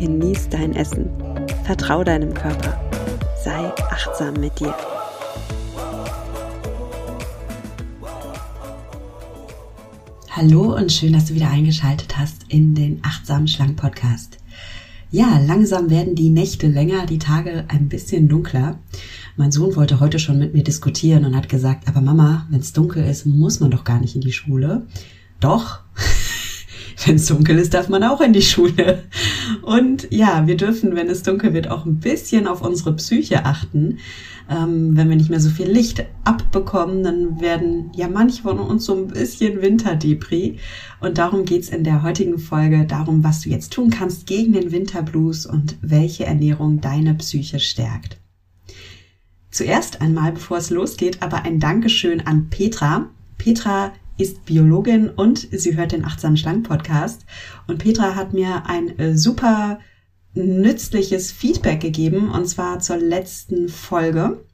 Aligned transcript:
genieß 0.00 0.48
dein 0.48 0.74
Essen, 0.74 1.10
vertrau 1.64 2.02
deinem 2.02 2.32
Körper, 2.32 2.80
sei 3.44 3.70
achtsam 3.90 4.32
mit 4.40 4.58
dir. 4.58 4.74
Hallo 10.30 10.74
und 10.74 10.90
schön, 10.90 11.12
dass 11.12 11.26
du 11.26 11.34
wieder 11.34 11.50
eingeschaltet 11.50 12.16
hast 12.16 12.46
in 12.48 12.74
den 12.74 13.00
Achtsam 13.02 13.46
Schlank 13.46 13.76
Podcast. 13.76 14.38
Ja, 15.10 15.38
langsam 15.38 15.90
werden 15.90 16.14
die 16.14 16.30
Nächte 16.30 16.68
länger, 16.68 17.04
die 17.04 17.18
Tage 17.18 17.66
ein 17.68 17.90
bisschen 17.90 18.26
dunkler. 18.26 18.78
Mein 19.36 19.52
Sohn 19.52 19.76
wollte 19.76 20.00
heute 20.00 20.18
schon 20.18 20.38
mit 20.38 20.54
mir 20.54 20.64
diskutieren 20.64 21.26
und 21.26 21.36
hat 21.36 21.50
gesagt, 21.50 21.88
aber 21.88 22.00
Mama, 22.00 22.46
wenn 22.48 22.60
es 22.60 22.72
dunkel 22.72 23.04
ist, 23.04 23.26
muss 23.26 23.60
man 23.60 23.70
doch 23.70 23.84
gar 23.84 24.00
nicht 24.00 24.14
in 24.14 24.22
die 24.22 24.32
Schule. 24.32 24.86
Doch, 25.40 25.80
wenn 27.10 27.16
es 27.16 27.26
dunkel 27.26 27.58
ist, 27.58 27.74
darf 27.74 27.88
man 27.88 28.04
auch 28.04 28.20
in 28.20 28.32
die 28.32 28.40
Schule. 28.40 29.02
Und 29.62 30.06
ja, 30.10 30.46
wir 30.46 30.56
dürfen, 30.56 30.94
wenn 30.94 31.08
es 31.08 31.24
dunkel 31.24 31.52
wird, 31.54 31.68
auch 31.68 31.84
ein 31.84 31.98
bisschen 31.98 32.46
auf 32.46 32.62
unsere 32.62 32.94
Psyche 32.94 33.44
achten. 33.44 33.98
Ähm, 34.48 34.96
wenn 34.96 35.08
wir 35.08 35.16
nicht 35.16 35.28
mehr 35.28 35.40
so 35.40 35.50
viel 35.50 35.68
Licht 35.68 36.04
abbekommen, 36.22 37.02
dann 37.02 37.40
werden 37.40 37.90
ja 37.96 38.06
manche 38.06 38.42
von 38.42 38.60
uns 38.60 38.84
so 38.84 38.94
ein 38.94 39.08
bisschen 39.08 39.60
Winterdepri. 39.60 40.60
Und 41.00 41.18
darum 41.18 41.44
geht's 41.44 41.68
in 41.68 41.82
der 41.82 42.04
heutigen 42.04 42.38
Folge, 42.38 42.84
darum, 42.84 43.24
was 43.24 43.40
du 43.40 43.50
jetzt 43.50 43.72
tun 43.72 43.90
kannst 43.90 44.28
gegen 44.28 44.52
den 44.52 44.70
Winterblues 44.70 45.46
und 45.46 45.78
welche 45.82 46.26
Ernährung 46.26 46.80
deine 46.80 47.14
Psyche 47.14 47.58
stärkt. 47.58 48.18
Zuerst 49.50 50.00
einmal, 50.00 50.30
bevor 50.30 50.58
es 50.58 50.70
losgeht, 50.70 51.22
aber 51.22 51.42
ein 51.42 51.58
Dankeschön 51.58 52.20
an 52.24 52.50
Petra. 52.50 53.08
Petra 53.36 53.92
ist 54.20 54.44
Biologin 54.44 55.08
und 55.08 55.48
sie 55.50 55.76
hört 55.76 55.92
den 55.92 56.04
Achtsam 56.04 56.36
Schlank 56.36 56.68
Podcast. 56.68 57.24
Und 57.66 57.78
Petra 57.78 58.14
hat 58.14 58.32
mir 58.32 58.66
ein 58.66 58.98
äh, 58.98 59.16
super 59.16 59.78
nützliches 60.34 61.32
Feedback 61.32 61.80
gegeben 61.80 62.30
und 62.30 62.46
zwar 62.46 62.80
zur 62.80 62.98
letzten 62.98 63.68
Folge, 63.68 64.44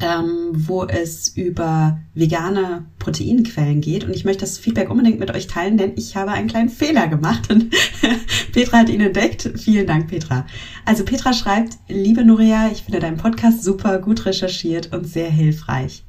ähm, 0.00 0.50
wo 0.52 0.84
es 0.84 1.28
über 1.28 2.00
vegane 2.14 2.86
Proteinquellen 2.98 3.80
geht. 3.80 4.04
Und 4.04 4.14
ich 4.14 4.24
möchte 4.24 4.40
das 4.40 4.58
Feedback 4.58 4.90
unbedingt 4.90 5.20
mit 5.20 5.30
euch 5.30 5.46
teilen, 5.46 5.76
denn 5.76 5.92
ich 5.96 6.16
habe 6.16 6.32
einen 6.32 6.48
kleinen 6.48 6.68
Fehler 6.68 7.08
gemacht 7.08 7.50
und 7.50 7.70
Petra 8.52 8.78
hat 8.78 8.88
ihn 8.88 9.00
entdeckt. 9.00 9.50
Vielen 9.56 9.86
Dank, 9.86 10.08
Petra. 10.08 10.46
Also 10.84 11.04
Petra 11.04 11.32
schreibt, 11.32 11.78
liebe 11.88 12.24
Nuria, 12.24 12.70
ich 12.72 12.82
finde 12.82 13.00
deinen 13.00 13.16
Podcast 13.16 13.62
super 13.62 13.98
gut 13.98 14.26
recherchiert 14.26 14.92
und 14.92 15.06
sehr 15.06 15.30
hilfreich. 15.30 16.04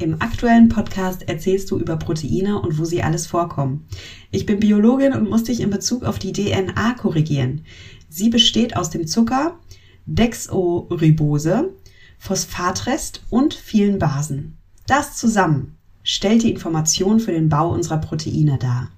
Im 0.00 0.22
aktuellen 0.22 0.70
Podcast 0.70 1.28
erzählst 1.28 1.70
du 1.70 1.78
über 1.78 1.98
Proteine 1.98 2.58
und 2.58 2.78
wo 2.78 2.86
sie 2.86 3.02
alles 3.02 3.26
vorkommen. 3.26 3.86
Ich 4.30 4.46
bin 4.46 4.58
Biologin 4.58 5.12
und 5.12 5.28
muss 5.28 5.44
dich 5.44 5.60
in 5.60 5.68
Bezug 5.68 6.04
auf 6.04 6.18
die 6.18 6.32
DNA 6.32 6.94
korrigieren. 6.94 7.66
Sie 8.08 8.30
besteht 8.30 8.78
aus 8.78 8.88
dem 8.88 9.06
Zucker, 9.06 9.58
Dexoribose, 10.06 11.74
Phosphatrest 12.18 13.24
und 13.28 13.52
vielen 13.52 13.98
Basen. 13.98 14.56
Das 14.86 15.18
zusammen 15.18 15.76
stellt 16.02 16.44
die 16.44 16.52
Information 16.52 17.20
für 17.20 17.32
den 17.32 17.50
Bau 17.50 17.70
unserer 17.70 17.98
Proteine 17.98 18.56
dar. 18.56 18.88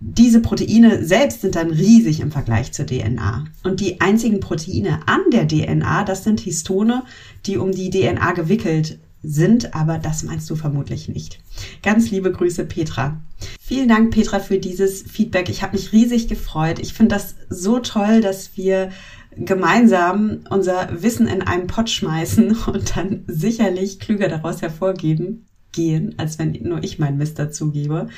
Diese 0.00 0.40
Proteine 0.40 1.04
selbst 1.04 1.42
sind 1.42 1.54
dann 1.54 1.70
riesig 1.70 2.20
im 2.20 2.32
Vergleich 2.32 2.72
zur 2.72 2.86
DNA. 2.86 3.44
Und 3.62 3.80
die 3.80 4.00
einzigen 4.00 4.40
Proteine 4.40 5.00
an 5.04 5.20
der 5.34 5.46
DNA, 5.46 6.04
das 6.04 6.24
sind 6.24 6.40
Histone, 6.40 7.02
die 7.44 7.58
um 7.58 7.72
die 7.72 7.90
DNA 7.90 8.32
gewickelt 8.32 9.00
sind, 9.22 9.74
aber 9.74 9.98
das 9.98 10.22
meinst 10.22 10.48
du 10.50 10.56
vermutlich 10.56 11.08
nicht. 11.08 11.40
Ganz 11.82 12.10
liebe 12.10 12.30
Grüße, 12.30 12.64
Petra. 12.64 13.20
Vielen 13.60 13.88
Dank, 13.88 14.12
Petra, 14.12 14.40
für 14.40 14.58
dieses 14.58 15.02
Feedback. 15.02 15.48
Ich 15.48 15.62
habe 15.62 15.76
mich 15.76 15.92
riesig 15.92 16.28
gefreut. 16.28 16.78
Ich 16.78 16.94
finde 16.94 17.14
das 17.14 17.34
so 17.48 17.78
toll, 17.80 18.20
dass 18.20 18.56
wir 18.56 18.90
gemeinsam 19.36 20.40
unser 20.50 21.02
Wissen 21.02 21.26
in 21.28 21.42
einen 21.42 21.66
Pott 21.66 21.90
schmeißen 21.90 22.56
und 22.66 22.96
dann 22.96 23.24
sicherlich 23.26 24.00
klüger 24.00 24.28
daraus 24.28 24.62
hervorgeben 24.62 25.46
gehen, 25.72 26.14
als 26.16 26.38
wenn 26.38 26.52
nur 26.62 26.82
ich 26.82 26.98
meinen 26.98 27.18
Mist 27.18 27.38
dazugebe. 27.38 28.08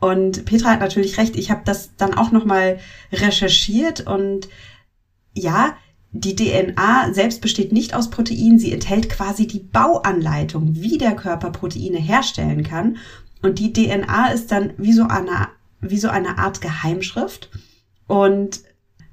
Und 0.00 0.44
Petra 0.44 0.70
hat 0.70 0.80
natürlich 0.80 1.18
recht. 1.18 1.36
Ich 1.36 1.50
habe 1.50 1.62
das 1.64 1.96
dann 1.96 2.14
auch 2.14 2.32
noch 2.32 2.44
mal 2.44 2.78
recherchiert 3.12 4.06
und 4.06 4.48
ja, 5.32 5.76
die 6.20 6.36
DNA 6.36 7.12
selbst 7.12 7.40
besteht 7.40 7.72
nicht 7.72 7.94
aus 7.94 8.10
Proteinen, 8.10 8.58
sie 8.58 8.72
enthält 8.72 9.08
quasi 9.08 9.46
die 9.46 9.60
Bauanleitung, 9.60 10.74
wie 10.74 10.98
der 10.98 11.14
Körper 11.14 11.50
Proteine 11.50 11.98
herstellen 11.98 12.62
kann. 12.62 12.96
Und 13.42 13.58
die 13.58 13.72
DNA 13.72 14.28
ist 14.28 14.50
dann 14.50 14.72
wie 14.78 14.92
so 14.92 15.04
eine, 15.04 15.48
wie 15.80 15.98
so 15.98 16.08
eine 16.08 16.38
Art 16.38 16.60
Geheimschrift. 16.60 17.50
Und 18.06 18.60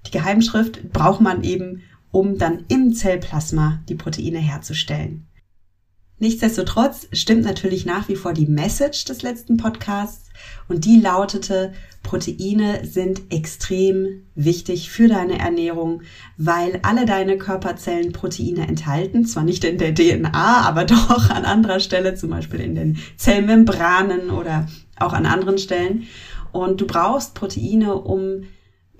die 0.07 0.11
Geheimschrift 0.11 0.91
braucht 0.91 1.21
man 1.21 1.43
eben, 1.43 1.81
um 2.11 2.37
dann 2.37 2.65
im 2.67 2.93
Zellplasma 2.93 3.81
die 3.89 3.95
Proteine 3.95 4.39
herzustellen. 4.39 5.25
Nichtsdestotrotz 6.23 7.09
stimmt 7.11 7.43
natürlich 7.43 7.85
nach 7.85 8.07
wie 8.07 8.15
vor 8.15 8.31
die 8.31 8.45
Message 8.45 9.03
des 9.03 9.23
letzten 9.23 9.57
Podcasts 9.57 10.29
und 10.69 10.85
die 10.85 10.97
lautete, 10.97 11.73
Proteine 12.01 12.85
sind 12.85 13.23
extrem 13.29 14.21
wichtig 14.33 14.89
für 14.89 15.09
deine 15.09 15.37
Ernährung, 15.37 16.03
weil 16.37 16.79
alle 16.83 17.05
deine 17.05 17.37
Körperzellen 17.37 18.13
Proteine 18.13 18.69
enthalten, 18.69 19.25
zwar 19.25 19.43
nicht 19.43 19.65
in 19.65 19.77
der 19.77 19.93
DNA, 19.93 20.61
aber 20.65 20.85
doch 20.85 21.29
an 21.29 21.43
anderer 21.43 21.81
Stelle, 21.81 22.15
zum 22.15 22.29
Beispiel 22.29 22.61
in 22.61 22.75
den 22.75 22.99
Zellmembranen 23.17 24.29
oder 24.29 24.69
auch 24.97 25.11
an 25.11 25.25
anderen 25.25 25.57
Stellen. 25.57 26.07
Und 26.53 26.79
du 26.79 26.87
brauchst 26.87 27.33
Proteine, 27.33 27.95
um 27.95 28.45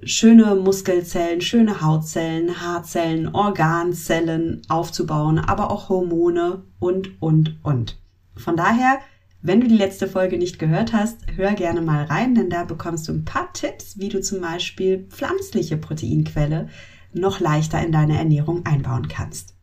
schöne 0.05 0.55
Muskelzellen, 0.55 1.41
schöne 1.41 1.81
Hautzellen, 1.81 2.61
Haarzellen, 2.61 3.33
Organzellen 3.33 4.61
aufzubauen, 4.69 5.39
aber 5.39 5.71
auch 5.71 5.89
Hormone 5.89 6.63
und, 6.79 7.21
und, 7.21 7.59
und. 7.63 7.99
Von 8.35 8.57
daher 8.57 8.99
wenn 9.45 9.59
du 9.59 9.67
die 9.67 9.75
letzte 9.75 10.07
Folge 10.07 10.37
nicht 10.37 10.57
gehört 10.57 10.93
hast, 10.93 11.17
hör 11.35 11.51
gerne 11.51 11.81
mal 11.81 12.05
rein, 12.05 12.33
denn 12.33 12.49
da 12.49 12.63
bekommst 12.63 13.09
du 13.09 13.11
ein 13.11 13.25
paar 13.25 13.51
Tipps, 13.51 13.99
wie 13.99 14.07
du 14.07 14.21
zum 14.21 14.39
Beispiel 14.39 15.05
pflanzliche 15.09 15.75
Proteinquelle 15.75 16.69
noch 17.11 17.41
leichter 17.41 17.85
in 17.85 17.91
deine 17.91 18.17
Ernährung 18.17 18.65
einbauen 18.65 19.09
kannst. 19.09 19.53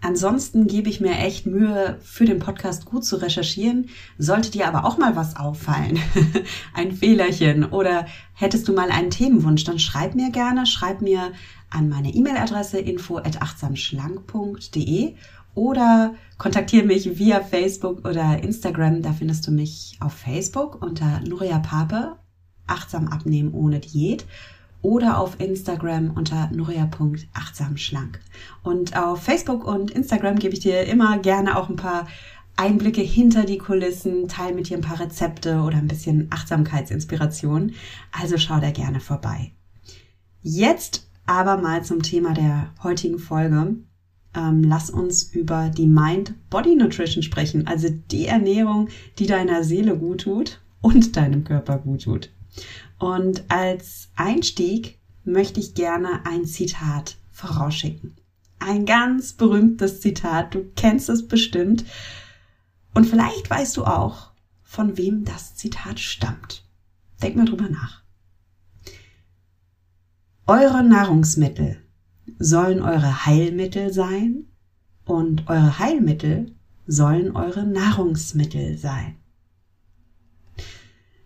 Ansonsten 0.00 0.68
gebe 0.68 0.88
ich 0.88 1.00
mir 1.00 1.18
echt 1.18 1.46
Mühe, 1.46 1.98
für 2.02 2.24
den 2.24 2.38
Podcast 2.38 2.84
gut 2.84 3.04
zu 3.04 3.16
recherchieren. 3.16 3.88
Sollte 4.16 4.50
dir 4.50 4.68
aber 4.68 4.84
auch 4.84 4.96
mal 4.96 5.16
was 5.16 5.36
auffallen, 5.36 5.98
ein 6.74 6.92
Fehlerchen 6.92 7.64
oder 7.64 8.06
hättest 8.32 8.68
du 8.68 8.72
mal 8.72 8.90
einen 8.90 9.10
Themenwunsch, 9.10 9.64
dann 9.64 9.80
schreib 9.80 10.14
mir 10.14 10.30
gerne, 10.30 10.66
schreib 10.66 11.02
mir 11.02 11.32
an 11.70 11.88
meine 11.88 12.14
E-Mail-Adresse 12.14 12.78
info 12.78 13.18
at 13.18 13.42
achtsamschlank.de 13.42 15.14
oder 15.54 16.14
kontaktiere 16.38 16.86
mich 16.86 17.18
via 17.18 17.40
Facebook 17.40 18.06
oder 18.06 18.40
Instagram. 18.42 19.02
Da 19.02 19.12
findest 19.12 19.48
du 19.48 19.50
mich 19.50 19.96
auf 19.98 20.12
Facebook 20.12 20.80
unter 20.80 21.20
Nuria 21.26 21.58
Pape, 21.58 22.16
achtsam 22.68 23.08
abnehmen 23.08 23.52
ohne 23.52 23.80
Diät 23.80 24.24
oder 24.82 25.18
auf 25.18 25.40
Instagram 25.40 26.12
unter 26.14 26.50
nuria.achtsamschlank. 26.52 28.20
Und 28.62 28.96
auf 28.96 29.22
Facebook 29.22 29.66
und 29.66 29.90
Instagram 29.90 30.38
gebe 30.38 30.54
ich 30.54 30.60
dir 30.60 30.84
immer 30.84 31.18
gerne 31.18 31.56
auch 31.56 31.68
ein 31.68 31.76
paar 31.76 32.06
Einblicke 32.56 33.00
hinter 33.00 33.44
die 33.44 33.58
Kulissen, 33.58 34.28
teile 34.28 34.54
mit 34.54 34.68
dir 34.68 34.76
ein 34.76 34.82
paar 34.82 35.00
Rezepte 35.00 35.60
oder 35.60 35.76
ein 35.76 35.88
bisschen 35.88 36.28
Achtsamkeitsinspiration. 36.30 37.72
Also 38.10 38.36
schau 38.36 38.60
da 38.60 38.70
gerne 38.70 39.00
vorbei. 39.00 39.52
Jetzt 40.42 41.08
aber 41.26 41.56
mal 41.56 41.84
zum 41.84 42.02
Thema 42.02 42.34
der 42.34 42.72
heutigen 42.82 43.18
Folge 43.18 43.76
ähm, 44.34 44.62
lass 44.62 44.90
uns 44.90 45.22
über 45.22 45.70
die 45.70 45.86
Mind-Body 45.86 46.76
Nutrition 46.76 47.22
sprechen, 47.22 47.66
also 47.66 47.88
die 48.10 48.26
Ernährung, 48.26 48.88
die 49.18 49.26
deiner 49.26 49.64
Seele 49.64 49.96
gut 49.96 50.22
tut 50.22 50.60
und 50.80 51.16
deinem 51.16 51.44
Körper 51.44 51.78
gut 51.78 52.04
tut. 52.04 52.30
Und 52.98 53.44
als 53.48 54.08
Einstieg 54.16 54.98
möchte 55.24 55.60
ich 55.60 55.74
gerne 55.74 56.26
ein 56.26 56.44
Zitat 56.44 57.16
vorausschicken. 57.30 58.16
Ein 58.58 58.86
ganz 58.86 59.32
berühmtes 59.34 60.00
Zitat, 60.00 60.54
du 60.54 60.64
kennst 60.74 61.08
es 61.08 61.28
bestimmt. 61.28 61.84
Und 62.94 63.04
vielleicht 63.04 63.48
weißt 63.48 63.76
du 63.76 63.84
auch, 63.84 64.32
von 64.62 64.96
wem 64.96 65.24
das 65.24 65.54
Zitat 65.54 66.00
stammt. 66.00 66.64
Denk 67.22 67.36
mal 67.36 67.44
drüber 67.44 67.68
nach. 67.68 68.02
Eure 70.46 70.82
Nahrungsmittel 70.82 71.78
sollen 72.38 72.80
eure 72.80 73.26
Heilmittel 73.26 73.92
sein 73.92 74.46
und 75.04 75.48
eure 75.48 75.78
Heilmittel 75.78 76.54
sollen 76.86 77.36
eure 77.36 77.66
Nahrungsmittel 77.66 78.78
sein. 78.78 79.16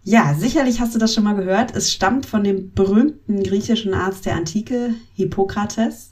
Ja, 0.04 0.34
sicherlich 0.34 0.80
hast 0.80 0.94
du 0.94 0.98
das 0.98 1.14
schon 1.14 1.22
mal 1.22 1.36
gehört. 1.36 1.76
Es 1.76 1.92
stammt 1.92 2.26
von 2.26 2.42
dem 2.42 2.72
berühmten 2.72 3.42
griechischen 3.42 3.94
Arzt 3.94 4.26
der 4.26 4.34
Antike, 4.34 4.94
Hippokrates. 5.14 6.10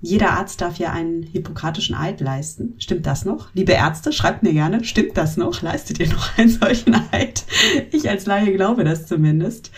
Jeder 0.00 0.32
Arzt 0.32 0.60
darf 0.60 0.78
ja 0.78 0.92
einen 0.92 1.22
hippokratischen 1.22 1.94
Eid 1.94 2.20
leisten. 2.20 2.74
Stimmt 2.78 3.06
das 3.06 3.24
noch? 3.24 3.54
Liebe 3.54 3.72
Ärzte, 3.72 4.12
schreibt 4.12 4.42
mir 4.42 4.52
gerne, 4.52 4.82
stimmt 4.82 5.16
das 5.16 5.36
noch? 5.36 5.62
Leistet 5.62 6.00
ihr 6.00 6.08
noch 6.08 6.36
einen 6.38 6.50
solchen 6.50 6.94
Eid? 7.12 7.44
Ich 7.92 8.08
als 8.08 8.26
Laie 8.26 8.52
glaube 8.52 8.82
das 8.82 9.06
zumindest. 9.06 9.70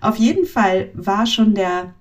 Auf 0.00 0.16
jeden 0.16 0.46
Fall 0.46 0.90
war 0.94 1.26
schon 1.26 1.54
der 1.54 1.92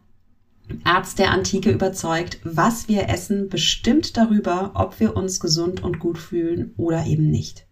Arzt 0.86 1.20
der 1.20 1.32
Antike 1.32 1.72
überzeugt, 1.72 2.40
was 2.44 2.88
wir 2.88 3.10
essen 3.10 3.50
bestimmt 3.50 4.16
darüber, 4.16 4.72
ob 4.76 5.00
wir 5.02 5.18
uns 5.18 5.40
gesund 5.40 5.84
und 5.84 6.00
gut 6.00 6.18
fühlen 6.18 6.74
oder 6.78 7.06
eben 7.06 7.30
nicht. 7.30 7.66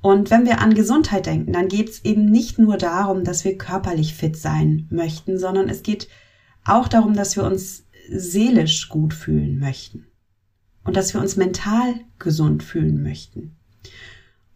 Und 0.00 0.30
wenn 0.30 0.46
wir 0.46 0.60
an 0.60 0.74
Gesundheit 0.74 1.26
denken, 1.26 1.52
dann 1.52 1.68
geht 1.68 1.88
es 1.88 2.04
eben 2.04 2.26
nicht 2.26 2.58
nur 2.58 2.76
darum, 2.76 3.24
dass 3.24 3.44
wir 3.44 3.58
körperlich 3.58 4.14
fit 4.14 4.36
sein 4.36 4.86
möchten, 4.90 5.38
sondern 5.38 5.68
es 5.68 5.82
geht 5.82 6.08
auch 6.64 6.88
darum, 6.88 7.14
dass 7.14 7.36
wir 7.36 7.44
uns 7.44 7.84
seelisch 8.10 8.88
gut 8.88 9.12
fühlen 9.12 9.58
möchten 9.58 10.06
und 10.84 10.96
dass 10.96 11.12
wir 11.14 11.20
uns 11.20 11.36
mental 11.36 11.94
gesund 12.18 12.62
fühlen 12.62 13.02
möchten. 13.02 13.56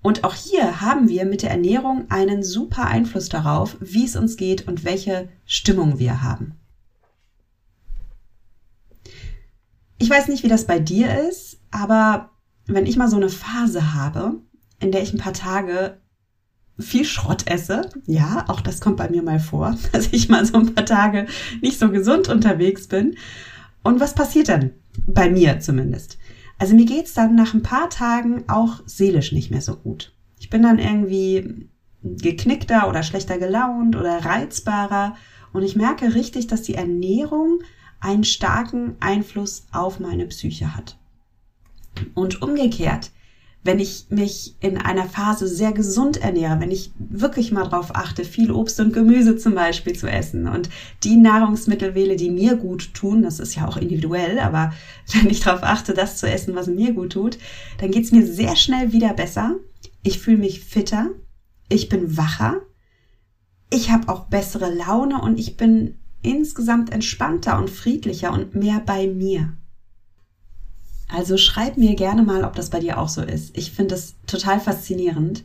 Und 0.01 0.25
auch 0.25 0.35
hier 0.35 0.81
haben 0.81 1.09
wir 1.09 1.25
mit 1.25 1.43
der 1.43 1.51
Ernährung 1.51 2.11
einen 2.11 2.43
super 2.43 2.87
Einfluss 2.87 3.29
darauf, 3.29 3.77
wie 3.81 4.05
es 4.05 4.17
uns 4.17 4.37
geht 4.37 4.67
und 4.67 4.85
welche 4.85 5.29
Stimmung 5.45 5.99
wir 5.99 6.23
haben. 6.23 6.57
Ich 9.99 10.11
weiß 10.11 10.29
nicht, 10.29 10.43
wie 10.43 10.49
das 10.49 10.67
bei 10.67 10.81
dir 10.81 11.29
ist, 11.29 11.61
aber 11.71 12.31
wenn 12.67 12.87
ich 12.87 12.97
mal 12.97 13.09
so 13.09 13.17
eine 13.17 13.29
Phase 13.29 13.95
habe, 13.95 14.41
in 14.83 14.93
der 14.93 15.03
ich 15.03 15.13
ein 15.13 15.19
paar 15.19 15.33
Tage 15.33 15.99
viel 16.79 17.05
Schrott 17.05 17.47
esse, 17.47 17.89
ja, 18.07 18.45
auch 18.49 18.61
das 18.61 18.81
kommt 18.81 18.97
bei 18.97 19.09
mir 19.09 19.23
mal 19.23 19.41
vor, 19.41 19.77
dass 19.93 20.13
ich 20.13 20.29
mal 20.29 20.45
so 20.45 20.59
ein 20.59 20.75
paar 20.75 20.87
Tage 20.87 21.27
nicht 21.61 21.79
so 21.79 21.91
gesund 21.91 22.29
unterwegs 22.29 22.87
bin. 22.89 23.17
Und 23.83 24.01
was 24.01 24.15
passiert 24.15 24.49
dann? 24.49 24.73
Bei 25.07 25.31
mir 25.31 25.61
zumindest. 25.61 26.19
Also 26.59 26.75
mir 26.75 26.85
geht's 26.85 27.15
dann 27.15 27.35
nach 27.35 27.55
ein 27.55 27.63
paar 27.63 27.91
Tagen 27.91 28.45
auch 28.49 28.83
seelisch 28.87 29.33
nicht 29.33 29.51
mehr 29.51 29.63
so 29.63 29.77
gut. 29.77 30.15
Ich 30.39 30.51
bin 30.51 30.63
dann 30.63 30.79
irgendwie 30.79 31.69
geknickter 32.03 32.89
oder 32.89 33.03
schlechter 33.03 33.39
gelaunt 33.39 33.97
oder 33.97 34.25
reizbarer 34.25 35.17
und 35.53 35.63
ich 35.63 35.77
merke 35.77 36.15
richtig, 36.15 36.47
dass 36.47 36.63
die 36.63 36.75
Ernährung 36.75 37.61
einen 38.01 38.25
starken 38.25 38.97
Einfluss 39.01 39.67
auf 39.73 40.01
meine 40.01 40.27
Psyche 40.27 40.75
hat. 40.75 40.99
Und 42.15 42.43
umgekehrt, 42.43 43.11
wenn 43.65 43.79
ich 43.79 44.07
mich 44.09 44.57
in 44.61 44.77
einer 44.77 45.05
Phase 45.05 45.47
sehr 45.47 45.73
gesund 45.73 46.17
ernähre, 46.17 46.59
wenn 46.59 46.73
ich 46.73 46.91
wirklich 46.99 47.53
mal 47.53 47.65
drauf 47.65 47.95
achte, 47.95 48.25
viel 48.25 48.51
Obst 48.51 48.81
und 48.81 48.93
Gemüse 48.93 49.37
zum 49.37 49.55
Beispiel 49.55 49.95
zu 49.95 50.11
essen 50.11 50.49
und 50.49 50.69
die 51.05 51.17
Nahrungsmittel 51.17 51.95
wähle, 51.95 52.17
die 52.17 52.31
mir 52.31 52.57
gut 52.57 52.93
tun, 52.93 53.23
das 53.23 53.39
ist 53.39 53.55
ja 53.55 53.69
auch 53.69 53.77
individuell, 53.77 54.41
aber 54.41 54.73
wenn 55.13 55.31
ich 55.31 55.41
darauf 55.41 55.63
achte, 55.63 55.95
das 55.95 56.19
zu 56.19 56.29
essen, 56.29 56.57
was 56.57 56.67
mir 56.67 56.93
gut 56.93 57.13
tut, 57.13 57.39
dann 57.79 57.93
geht's 57.93 58.11
mir 58.11 58.27
sehr 58.27 58.57
schnell 58.57 58.93
wieder 58.93 59.15
besser. 59.15 59.57
Ich 60.03 60.19
fühle 60.19 60.39
mich 60.39 60.61
fitter, 60.61 61.11
ich 61.69 61.89
bin 61.89 62.17
wacher, 62.17 62.63
ich 63.71 63.91
habe 63.91 64.09
auch 64.09 64.27
bessere 64.27 64.75
Laune 64.75 65.23
und 65.23 65.39
ich 65.39 65.57
bin 65.57 65.99
insgesamt 66.23 66.93
entspannter 66.93 67.59
und 67.59 67.71
friedlicher 67.71 68.33
und 68.33 68.55
mehr 68.55 68.81
bei 68.85 69.07
mir. 69.07 69.55
Also 71.13 71.37
schreib 71.37 71.77
mir 71.77 71.95
gerne 71.95 72.23
mal, 72.23 72.43
ob 72.43 72.55
das 72.55 72.71
bei 72.71 72.81
dir 72.81 72.99
auch 72.99 73.11
so 73.11 73.21
ist. 73.21 73.57
Ich 73.57 73.73
finde 73.73 73.97
es 73.97 74.15
total 74.27 74.61
faszinierend. 74.61 75.45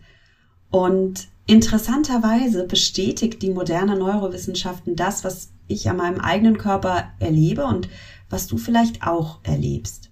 Und 0.70 1.28
interessanterweise 1.46 2.66
bestätigt 2.66 3.42
die 3.42 3.50
moderne 3.50 3.98
Neurowissenschaften 3.98 4.96
das, 4.96 5.26
was 5.26 5.52
ich 5.68 5.90
an 5.90 5.98
meinem 5.98 6.22
eigenen 6.22 6.58
Körper 6.58 7.12
erlebe 7.20 7.66
und 7.66 7.90
was 8.30 8.48
du 8.48 8.58
vielleicht 8.58 9.06
auch 9.06 9.40
erlebst. 9.44 10.10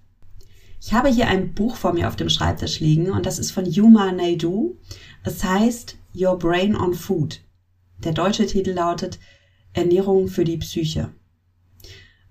Ich 0.82 0.92
habe 0.92 1.08
hier 1.08 1.26
ein 1.26 1.54
Buch 1.54 1.76
vor 1.76 1.94
mir 1.94 2.08
auf 2.08 2.16
dem 2.16 2.28
Schreibtisch 2.28 2.80
liegen 2.80 3.10
und 3.10 3.24
das 3.24 3.38
ist 3.38 3.50
von 3.50 3.64
Yuma 3.64 4.12
Naidu. 4.12 4.76
Es 5.24 5.42
heißt 5.42 5.96
Your 6.14 6.38
Brain 6.38 6.76
on 6.76 6.92
Food. 6.92 7.40
Der 8.04 8.12
deutsche 8.12 8.46
Titel 8.46 8.72
lautet 8.72 9.18
Ernährung 9.72 10.28
für 10.28 10.44
die 10.44 10.58
Psyche. 10.58 11.12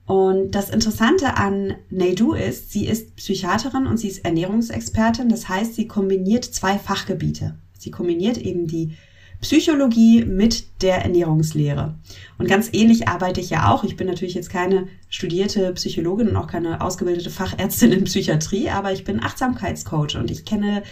Und 0.06 0.52
das 0.52 0.70
Interessante 0.70 1.36
an 1.36 1.76
Naidu 1.90 2.34
ist, 2.34 2.72
sie 2.72 2.86
ist 2.86 3.16
Psychiaterin 3.16 3.88
und 3.88 3.98
sie 3.98 4.08
ist 4.08 4.24
Ernährungsexpertin. 4.24 5.30
Das 5.30 5.50
heißt, 5.50 5.76
sie 5.76 5.88
kombiniert 5.88 6.46
zwei 6.46 6.78
Fachgebiete. 6.78 7.58
Sie 7.78 7.90
kombiniert 7.92 8.38
eben 8.38 8.68
die 8.68 8.96
Psychologie 9.42 10.24
mit 10.24 10.82
der 10.82 11.04
Ernährungslehre. 11.04 11.96
Und 12.38 12.48
ganz 12.48 12.70
ähnlich 12.72 13.08
arbeite 13.08 13.42
ich 13.42 13.50
ja 13.50 13.72
auch. 13.72 13.84
Ich 13.84 13.98
bin 13.98 14.08
natürlich 14.08 14.34
jetzt 14.34 14.50
keine 14.50 14.88
studierte 15.10 15.74
Psychologin 15.74 16.30
und 16.30 16.36
auch 16.36 16.48
keine 16.48 16.82
ausgebildete 16.82 17.30
Fachärztin 17.30 17.92
in 17.92 18.04
Psychiatrie, 18.06 18.70
aber 18.70 18.92
ich 18.92 19.04
bin 19.04 19.22
Achtsamkeitscoach 19.22 20.16
und 20.18 20.32
ich 20.32 20.46
kenne 20.46 20.84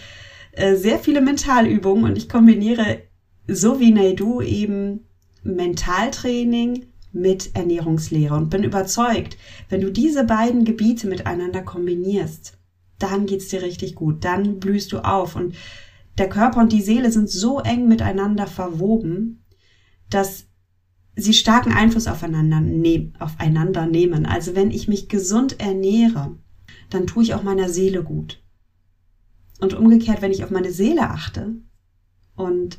äh, 0.52 0.76
sehr 0.76 0.98
viele 0.98 1.20
Mentalübungen 1.20 2.04
und 2.04 2.18
ich 2.18 2.28
kombiniere 2.28 2.98
so 3.46 3.80
wie 3.80 3.92
Naidu 3.92 4.40
eben 4.40 5.00
Mentaltraining 5.42 6.86
mit 7.14 7.54
Ernährungslehre 7.54 8.34
und 8.34 8.50
bin 8.50 8.64
überzeugt, 8.64 9.36
wenn 9.68 9.80
du 9.80 9.90
diese 9.90 10.24
beiden 10.24 10.64
Gebiete 10.64 11.06
miteinander 11.06 11.62
kombinierst, 11.62 12.58
dann 12.98 13.26
geht's 13.26 13.48
dir 13.48 13.62
richtig 13.62 13.94
gut, 13.94 14.24
dann 14.24 14.58
blühst 14.58 14.92
du 14.92 14.98
auf 14.98 15.36
und 15.36 15.54
der 16.18 16.28
Körper 16.28 16.60
und 16.60 16.72
die 16.72 16.82
Seele 16.82 17.10
sind 17.10 17.28
so 17.28 17.60
eng 17.60 17.88
miteinander 17.88 18.46
verwoben, 18.46 19.44
dass 20.10 20.46
sie 21.16 21.34
starken 21.34 21.72
Einfluss 21.72 22.06
aufeinander, 22.06 22.60
ne 22.60 23.12
aufeinander 23.18 23.86
nehmen. 23.86 24.26
Also 24.26 24.54
wenn 24.54 24.70
ich 24.70 24.88
mich 24.88 25.08
gesund 25.08 25.60
ernähre, 25.60 26.36
dann 26.90 27.06
tue 27.06 27.22
ich 27.22 27.34
auch 27.34 27.42
meiner 27.42 27.68
Seele 27.68 28.02
gut. 28.02 28.42
Und 29.60 29.74
umgekehrt, 29.74 30.22
wenn 30.22 30.32
ich 30.32 30.44
auf 30.44 30.50
meine 30.50 30.72
Seele 30.72 31.10
achte 31.10 31.54
und 32.34 32.78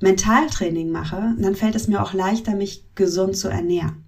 Mentaltraining 0.00 0.90
mache, 0.90 1.34
dann 1.38 1.56
fällt 1.56 1.74
es 1.74 1.88
mir 1.88 2.02
auch 2.02 2.12
leichter, 2.12 2.54
mich 2.54 2.84
gesund 2.94 3.36
zu 3.36 3.48
ernähren. 3.48 4.04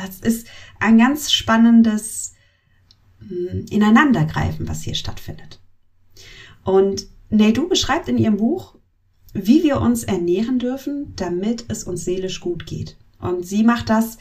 Das 0.00 0.20
ist 0.20 0.46
ein 0.80 0.98
ganz 0.98 1.32
spannendes 1.32 2.34
hm, 3.18 3.66
Ineinandergreifen, 3.70 4.68
was 4.68 4.82
hier 4.82 4.94
stattfindet. 4.94 5.60
Und 6.64 7.06
Neidu 7.30 7.68
beschreibt 7.68 8.08
in 8.08 8.18
ihrem 8.18 8.36
Buch, 8.36 8.76
wie 9.34 9.62
wir 9.62 9.80
uns 9.80 10.04
ernähren 10.04 10.58
dürfen, 10.58 11.14
damit 11.16 11.64
es 11.68 11.84
uns 11.84 12.04
seelisch 12.04 12.40
gut 12.40 12.66
geht. 12.66 12.98
Und 13.18 13.46
sie 13.46 13.62
macht 13.62 13.88
das 13.88 14.18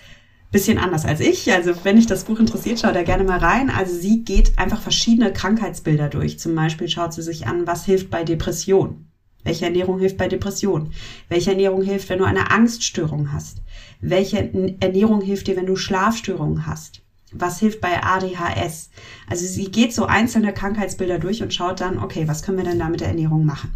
bisschen 0.51 0.77
anders 0.77 1.05
als 1.05 1.21
ich. 1.21 1.51
Also 1.51 1.74
wenn 1.83 1.95
dich 1.95 2.07
das 2.07 2.25
Buch 2.25 2.39
interessiert, 2.39 2.79
schau 2.79 2.91
da 2.91 3.03
gerne 3.03 3.24
mal 3.24 3.39
rein. 3.39 3.69
Also 3.69 3.95
sie 3.95 4.24
geht 4.24 4.57
einfach 4.57 4.81
verschiedene 4.81 5.31
Krankheitsbilder 5.31 6.09
durch. 6.09 6.39
Zum 6.39 6.55
Beispiel 6.55 6.89
schaut 6.89 7.13
sie 7.13 7.21
sich 7.21 7.47
an, 7.47 7.67
was 7.67 7.85
hilft 7.85 8.09
bei 8.09 8.24
Depression. 8.24 9.10
Welche 9.43 9.65
Ernährung 9.65 10.00
hilft 10.00 10.17
bei 10.17 10.27
Depression? 10.27 10.91
Welche 11.29 11.51
Ernährung 11.51 11.81
hilft, 11.81 12.10
wenn 12.10 12.19
du 12.19 12.25
eine 12.25 12.51
Angststörung 12.51 13.31
hast? 13.31 13.62
Welche 14.00 14.38
Ernährung 14.79 15.21
hilft 15.21 15.48
dir, 15.48 15.55
wenn 15.55 15.65
du 15.65 15.75
Schlafstörungen 15.75 16.65
hast? 16.65 17.01
Was 17.31 17.60
hilft 17.60 17.81
bei 17.81 18.03
ADHS? 18.03 18.89
Also 19.29 19.45
sie 19.45 19.71
geht 19.71 19.93
so 19.93 20.05
einzelne 20.05 20.53
Krankheitsbilder 20.53 21.17
durch 21.17 21.41
und 21.41 21.53
schaut 21.53 21.79
dann, 21.79 21.98
okay, 21.98 22.27
was 22.27 22.43
können 22.43 22.57
wir 22.57 22.65
denn 22.65 22.79
da 22.79 22.89
mit 22.89 23.00
der 23.00 23.07
Ernährung 23.07 23.45
machen? 23.45 23.74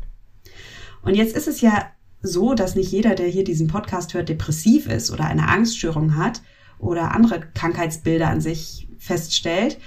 Und 1.02 1.16
jetzt 1.16 1.36
ist 1.36 1.48
es 1.48 1.62
ja 1.62 1.92
so, 2.22 2.54
dass 2.54 2.76
nicht 2.76 2.92
jeder, 2.92 3.16
der 3.16 3.28
hier 3.28 3.44
diesen 3.44 3.68
Podcast 3.68 4.14
hört, 4.14 4.30
depressiv 4.30 4.88
ist 4.88 5.12
oder 5.12 5.26
eine 5.26 5.48
Angststörung 5.48 6.18
hat 6.18 6.42
oder 6.80 7.14
andere 7.14 7.40
Krankheitsbilder 7.54 8.28
an 8.28 8.42
sich 8.42 8.90
feststellt. 8.98 9.78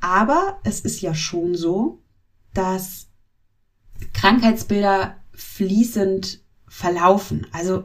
Aber 0.00 0.58
es 0.64 0.80
ist 0.80 1.00
ja 1.00 1.14
schon 1.14 1.54
so, 1.54 2.02
dass 2.54 3.07
Krankheitsbilder 4.12 5.16
fließend 5.32 6.40
verlaufen. 6.66 7.46
Also 7.52 7.84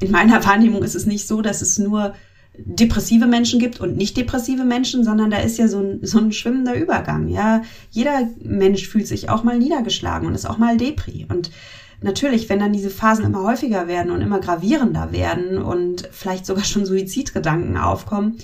in 0.00 0.10
meiner 0.10 0.44
Wahrnehmung 0.44 0.82
ist 0.82 0.94
es 0.94 1.06
nicht 1.06 1.26
so, 1.26 1.40
dass 1.42 1.62
es 1.62 1.78
nur 1.78 2.14
depressive 2.58 3.26
Menschen 3.26 3.60
gibt 3.60 3.80
und 3.80 3.96
nicht 3.96 4.16
depressive 4.16 4.64
Menschen, 4.64 5.04
sondern 5.04 5.30
da 5.30 5.38
ist 5.38 5.58
ja 5.58 5.68
so 5.68 5.80
ein, 5.80 6.00
so 6.02 6.18
ein 6.18 6.32
schwimmender 6.32 6.74
Übergang. 6.74 7.28
Ja, 7.28 7.62
jeder 7.90 8.28
Mensch 8.42 8.88
fühlt 8.88 9.06
sich 9.06 9.28
auch 9.28 9.44
mal 9.44 9.58
niedergeschlagen 9.58 10.26
und 10.26 10.34
ist 10.34 10.48
auch 10.48 10.58
mal 10.58 10.76
Depri. 10.76 11.26
Und 11.28 11.50
natürlich, 12.00 12.48
wenn 12.48 12.58
dann 12.58 12.72
diese 12.72 12.90
Phasen 12.90 13.24
immer 13.24 13.42
häufiger 13.42 13.88
werden 13.88 14.10
und 14.10 14.22
immer 14.22 14.40
gravierender 14.40 15.12
werden 15.12 15.58
und 15.58 16.08
vielleicht 16.12 16.46
sogar 16.46 16.64
schon 16.64 16.86
Suizidgedanken 16.86 17.76
aufkommen, 17.76 18.38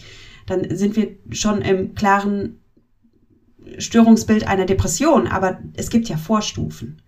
dann 0.46 0.76
sind 0.76 0.96
wir 0.96 1.16
schon 1.30 1.62
im 1.62 1.94
klaren 1.94 2.61
Störungsbild 3.78 4.46
einer 4.46 4.66
Depression, 4.66 5.26
aber 5.26 5.60
es 5.74 5.90
gibt 5.90 6.08
ja 6.08 6.16
Vorstufen. 6.16 7.02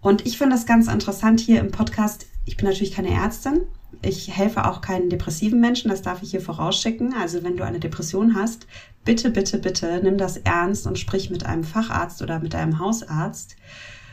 Und 0.00 0.26
ich 0.26 0.36
finde 0.36 0.56
das 0.56 0.66
ganz 0.66 0.88
interessant 0.88 1.40
hier 1.40 1.60
im 1.60 1.70
Podcast 1.70 2.26
ich 2.44 2.56
bin 2.56 2.66
natürlich 2.66 2.92
keine 2.92 3.10
Ärztin. 3.10 3.62
Ich 4.02 4.36
helfe 4.36 4.66
auch 4.66 4.80
keinen 4.80 5.08
depressiven 5.08 5.60
Menschen, 5.60 5.90
das 5.90 6.02
darf 6.02 6.22
ich 6.22 6.30
hier 6.30 6.40
vorausschicken. 6.40 7.14
Also 7.14 7.42
wenn 7.42 7.56
du 7.56 7.64
eine 7.64 7.80
Depression 7.80 8.34
hast, 8.34 8.66
bitte, 9.04 9.30
bitte, 9.30 9.58
bitte 9.58 10.00
nimm 10.02 10.18
das 10.18 10.36
ernst 10.36 10.86
und 10.86 10.98
sprich 10.98 11.30
mit 11.30 11.46
einem 11.46 11.64
Facharzt 11.64 12.20
oder 12.20 12.38
mit 12.40 12.54
einem 12.54 12.78
Hausarzt 12.78 13.56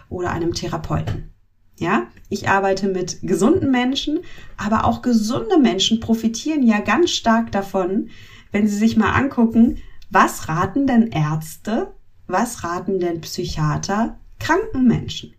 oder 0.10 0.32
einem 0.32 0.54
Therapeuten. 0.54 1.34
Ja, 1.78 2.08
ich 2.30 2.48
arbeite 2.48 2.88
mit 2.88 3.20
gesunden 3.24 3.72
Menschen, 3.72 4.20
aber 4.56 4.86
auch 4.86 5.02
gesunde 5.02 5.58
Menschen 5.58 6.00
profitieren 6.00 6.64
ja 6.64 6.80
ganz 6.80 7.10
stark 7.10 7.52
davon, 7.52 8.10
wenn 8.52 8.68
sie 8.68 8.78
sich 8.78 8.98
mal 8.98 9.14
angucken, 9.14 9.78
was 10.12 10.50
raten 10.50 10.88
denn 10.88 11.08
Ärzte, 11.08 11.94
was 12.28 12.64
raten 12.64 13.00
denn 13.00 13.22
Psychiater 13.22 14.20
kranken 14.40 14.88
Menschen? 14.88 15.34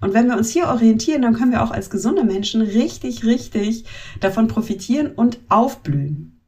Und 0.00 0.14
wenn 0.14 0.28
wir 0.28 0.36
uns 0.36 0.50
hier 0.50 0.68
orientieren, 0.68 1.22
dann 1.22 1.34
können 1.34 1.50
wir 1.50 1.64
auch 1.64 1.72
als 1.72 1.90
gesunde 1.90 2.22
Menschen 2.22 2.60
richtig, 2.60 3.24
richtig 3.24 3.84
davon 4.20 4.46
profitieren 4.46 5.08
und 5.12 5.40
aufblühen. 5.48 6.40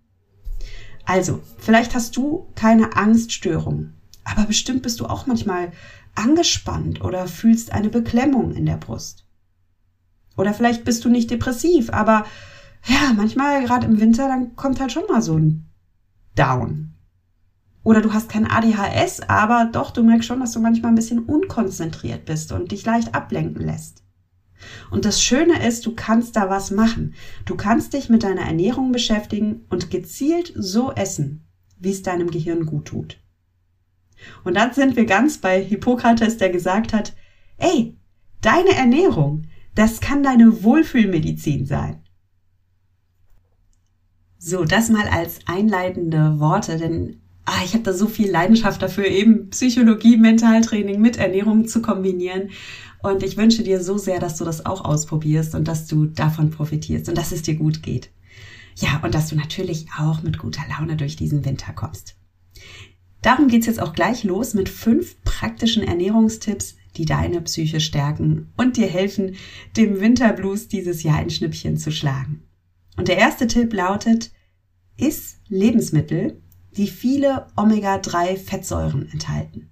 Also, 1.05 1.41
vielleicht 1.59 1.95
hast 1.95 2.17
du 2.17 2.47
keine 2.55 2.97
Angststörung, 2.97 3.95
aber 4.25 4.45
bestimmt 4.45 4.83
bist 4.83 5.01
du 5.01 5.07
auch 5.07 5.27
manchmal 5.27 5.73
angespannt 6.15 7.03
oder 7.03 7.27
fühlst 7.27 7.73
eine 7.73 7.89
Beklemmung 7.89 8.55
in 8.55 8.67
der 8.67 8.77
Brust. 8.77 9.27
Oder 10.37 10.55
vielleicht 10.55 10.85
bist 10.85 11.05
du 11.05 11.09
nicht 11.09 11.31
depressiv, 11.31 11.91
aber 11.91 12.25
ja, 12.87 13.13
manchmal 13.17 13.65
gerade 13.65 13.87
im 13.87 13.99
Winter, 14.01 14.29
dann 14.29 14.55
kommt 14.55 14.81
halt 14.81 14.93
schon 14.93 15.07
mal 15.09 15.23
so 15.23 15.37
ein 15.37 15.67
Down. 16.37 16.95
Oder 17.83 18.03
du 18.03 18.13
hast 18.13 18.29
kein 18.29 18.47
ADHS, 18.47 19.21
aber 19.29 19.71
doch, 19.73 19.91
du 19.91 20.03
merkst 20.03 20.29
schon, 20.29 20.41
dass 20.41 20.53
du 20.53 20.61
manchmal 20.61 20.93
ein 20.93 20.97
bisschen 20.97 21.21
unkonzentriert 21.21 22.27
bist 22.27 22.53
und 22.53 22.73
dich 22.73 22.85
leicht 22.85 23.15
ablenken 23.15 23.65
lässt. 23.65 24.05
Und 24.91 25.07
das 25.07 25.23
Schöne 25.23 25.67
ist, 25.67 25.87
du 25.87 25.95
kannst 25.95 26.37
da 26.37 26.51
was 26.51 26.71
machen. 26.71 27.15
Du 27.47 27.57
kannst 27.57 27.95
dich 27.95 28.11
mit 28.11 28.23
deiner 28.23 28.43
Ernährung 28.43 28.93
beschäftigen 28.93 29.65
und 29.71 29.91
gezielt 29.91 30.53
so 30.55 30.93
essen, 30.93 31.47
wie 31.79 31.91
es 31.91 32.03
deinem 32.03 32.31
Gehirn 32.31 32.67
gut 32.67 32.87
tut. 32.87 33.19
Und 34.45 34.55
dann 34.55 34.75
sind 34.75 34.97
wir 34.97 35.07
ganz 35.07 35.39
bei 35.39 35.63
Hippokrates, 35.63 36.37
der 36.37 36.51
gesagt 36.51 36.93
hat, 36.93 37.15
ey, 37.57 37.97
deine 38.43 38.75
Ernährung, 38.75 39.47
das 39.75 40.01
kann 40.01 40.23
deine 40.23 40.63
Wohlfühlmedizin 40.63 41.65
sein. 41.65 42.03
So, 44.37 44.65
das 44.65 44.89
mal 44.91 45.07
als 45.09 45.41
einleitende 45.47 46.39
Worte, 46.39 46.77
denn 46.77 47.21
ah, 47.51 47.63
ich 47.65 47.75
habe 47.75 47.83
da 47.83 47.93
so 47.93 48.07
viel 48.07 48.31
Leidenschaft 48.31 48.81
dafür, 48.81 49.07
eben 49.07 49.51
Psychologie, 49.51 50.17
Mentaltraining 50.17 51.01
mit 51.01 51.17
Ernährung 51.17 51.67
zu 51.67 51.83
kombinieren. 51.83 52.51
Und 53.03 53.23
ich 53.23 53.37
wünsche 53.37 53.63
dir 53.63 53.83
so 53.83 53.99
sehr, 53.99 54.21
dass 54.21 54.37
du 54.37 54.45
das 54.45 54.67
auch 54.67 54.85
ausprobierst 54.85 55.55
und 55.55 55.67
dass 55.67 55.87
du 55.87 56.07
davon 56.07 56.51
profitierst 56.51 57.09
und 57.09 57.19
dass 57.19 57.33
es 57.33 57.43
dir 57.43 57.57
gut 57.57 57.83
geht. 57.83 58.11
Ja, 58.77 59.01
und 59.03 59.15
dass 59.15 59.29
du 59.29 59.37
natürlich 59.37 59.87
auch 59.99 60.23
mit 60.23 60.39
guter 60.39 60.63
Laune 60.69 60.97
durch 60.97 61.17
diesen 61.17 61.45
Winter 61.45 61.73
kommst. 61.73 62.17
Darum 63.23 63.49
geht's 63.49 63.67
jetzt 63.67 63.81
auch 63.81 63.93
gleich 63.93 64.25
los 64.25 64.55
mit 64.55 64.69
fünf 64.69 65.23
praktischen 65.25 65.83
Ernährungstipps, 65.83 66.77
die 66.97 67.05
deine 67.05 67.41
Psyche 67.43 67.81
stärken 67.81 68.53
und 68.57 68.77
dir 68.77 68.87
helfen, 68.87 69.37
dem 69.77 70.01
Winterblues 70.01 70.69
dieses 70.69 71.03
Jahr 71.03 71.19
ein 71.19 71.31
Schnippchen 71.31 71.77
zu 71.77 71.91
schlagen. 71.91 72.43
Und 72.97 73.09
der 73.09 73.19
erste 73.19 73.47
Tipp 73.47 73.73
lautet, 73.73 74.31
iss 74.97 75.39
Lebensmittel, 75.49 76.41
die 76.77 76.89
viele 76.89 77.47
Omega-3-Fettsäuren 77.57 79.11
enthalten. 79.13 79.71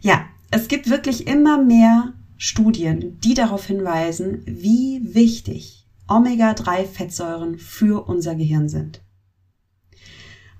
Ja, 0.00 0.26
es 0.50 0.68
gibt 0.68 0.90
wirklich 0.90 1.26
immer 1.26 1.62
mehr 1.62 2.14
Studien, 2.36 3.18
die 3.20 3.34
darauf 3.34 3.66
hinweisen, 3.66 4.42
wie 4.46 5.14
wichtig 5.14 5.86
Omega-3-Fettsäuren 6.08 7.58
für 7.58 8.08
unser 8.08 8.34
Gehirn 8.34 8.68
sind. 8.68 9.02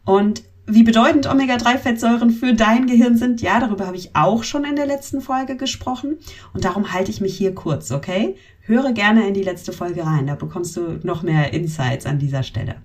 Und 0.04 0.42
wie 0.66 0.82
bedeutend 0.84 1.26
Omega-3-Fettsäuren 1.26 2.30
für 2.30 2.54
dein 2.54 2.86
Gehirn 2.86 3.16
sind, 3.16 3.42
ja, 3.42 3.58
darüber 3.58 3.86
habe 3.86 3.96
ich 3.96 4.14
auch 4.14 4.44
schon 4.44 4.64
in 4.64 4.76
der 4.76 4.86
letzten 4.86 5.20
Folge 5.20 5.56
gesprochen. 5.56 6.18
Und 6.52 6.64
darum 6.64 6.92
halte 6.92 7.10
ich 7.10 7.20
mich 7.20 7.36
hier 7.36 7.54
kurz, 7.54 7.90
okay? 7.90 8.36
Höre 8.60 8.92
gerne 8.92 9.26
in 9.26 9.34
die 9.34 9.42
letzte 9.42 9.72
Folge 9.72 10.06
rein, 10.06 10.28
da 10.28 10.36
bekommst 10.36 10.76
du 10.76 11.00
noch 11.02 11.22
mehr 11.22 11.52
Insights 11.52 12.06
an 12.06 12.20
dieser 12.20 12.44
Stelle. 12.44 12.76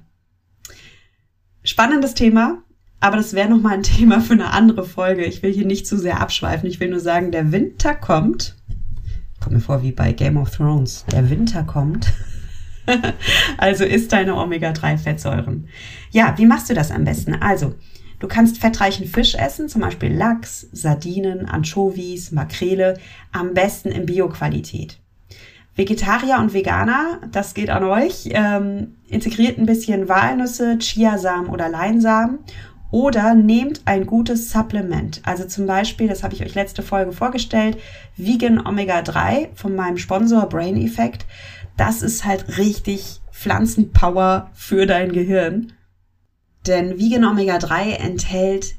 Spannendes 1.63 2.13
Thema, 2.13 2.63
aber 2.99 3.17
das 3.17 3.33
wäre 3.33 3.49
nochmal 3.49 3.73
ein 3.73 3.83
Thema 3.83 4.21
für 4.21 4.33
eine 4.33 4.51
andere 4.51 4.85
Folge. 4.85 5.25
Ich 5.25 5.43
will 5.43 5.53
hier 5.53 5.65
nicht 5.65 5.87
zu 5.87 5.97
sehr 5.97 6.21
abschweifen. 6.21 6.69
Ich 6.69 6.79
will 6.79 6.89
nur 6.89 6.99
sagen, 6.99 7.31
der 7.31 7.51
Winter 7.51 7.95
kommt 7.95 8.55
kommt 9.45 9.57
mir 9.57 9.61
vor 9.61 9.83
wie 9.83 9.91
bei 9.91 10.11
Game 10.11 10.37
of 10.37 10.49
Thrones. 10.49 11.05
Der 11.11 11.29
Winter 11.29 11.63
kommt. 11.63 12.11
also 13.59 13.83
isst 13.83 14.11
deine 14.11 14.35
Omega-3-Fettsäuren. 14.35 15.67
Ja, 16.09 16.33
wie 16.39 16.47
machst 16.47 16.67
du 16.71 16.73
das 16.73 16.89
am 16.89 17.03
besten? 17.03 17.35
Also, 17.35 17.75
du 18.17 18.27
kannst 18.27 18.57
fettreichen 18.57 19.05
Fisch 19.05 19.35
essen, 19.35 19.69
zum 19.69 19.81
Beispiel 19.81 20.11
Lachs, 20.11 20.67
Sardinen, 20.71 21.45
Anchovies, 21.45 22.31
Makrele, 22.31 22.97
am 23.31 23.53
besten 23.53 23.89
in 23.89 24.07
Bioqualität. 24.07 24.99
Vegetarier 25.75 26.39
und 26.39 26.53
Veganer, 26.53 27.19
das 27.31 27.53
geht 27.53 27.69
an 27.69 27.83
euch, 27.83 28.29
ähm, 28.31 28.95
integriert 29.07 29.57
ein 29.57 29.65
bisschen 29.65 30.07
Walnüsse, 30.07 30.77
Chiasamen 30.79 31.49
oder 31.49 31.67
Leinsamen 31.67 32.39
oder 32.91 33.35
nehmt 33.35 33.81
ein 33.83 34.05
gutes 34.05 34.51
Supplement. 34.51 35.21
Also 35.25 35.43
zum 35.45 35.65
Beispiel, 35.65 36.07
das 36.07 36.23
habe 36.23 36.33
ich 36.33 36.43
euch 36.43 36.55
letzte 36.55 36.81
Folge 36.81 37.11
vorgestellt, 37.11 37.77
Vegan 38.15 38.65
Omega 38.65 39.01
3 39.01 39.49
von 39.53 39.75
meinem 39.75 39.97
Sponsor 39.97 40.47
Brain 40.47 40.77
Effect. 40.77 41.25
Das 41.75 42.01
ist 42.01 42.23
halt 42.23 42.57
richtig 42.57 43.19
Pflanzenpower 43.31 44.49
für 44.53 44.85
dein 44.85 45.11
Gehirn. 45.11 45.73
Denn 46.65 46.97
Vegan 46.97 47.25
Omega 47.25 47.57
3 47.57 47.91
enthält 47.91 48.75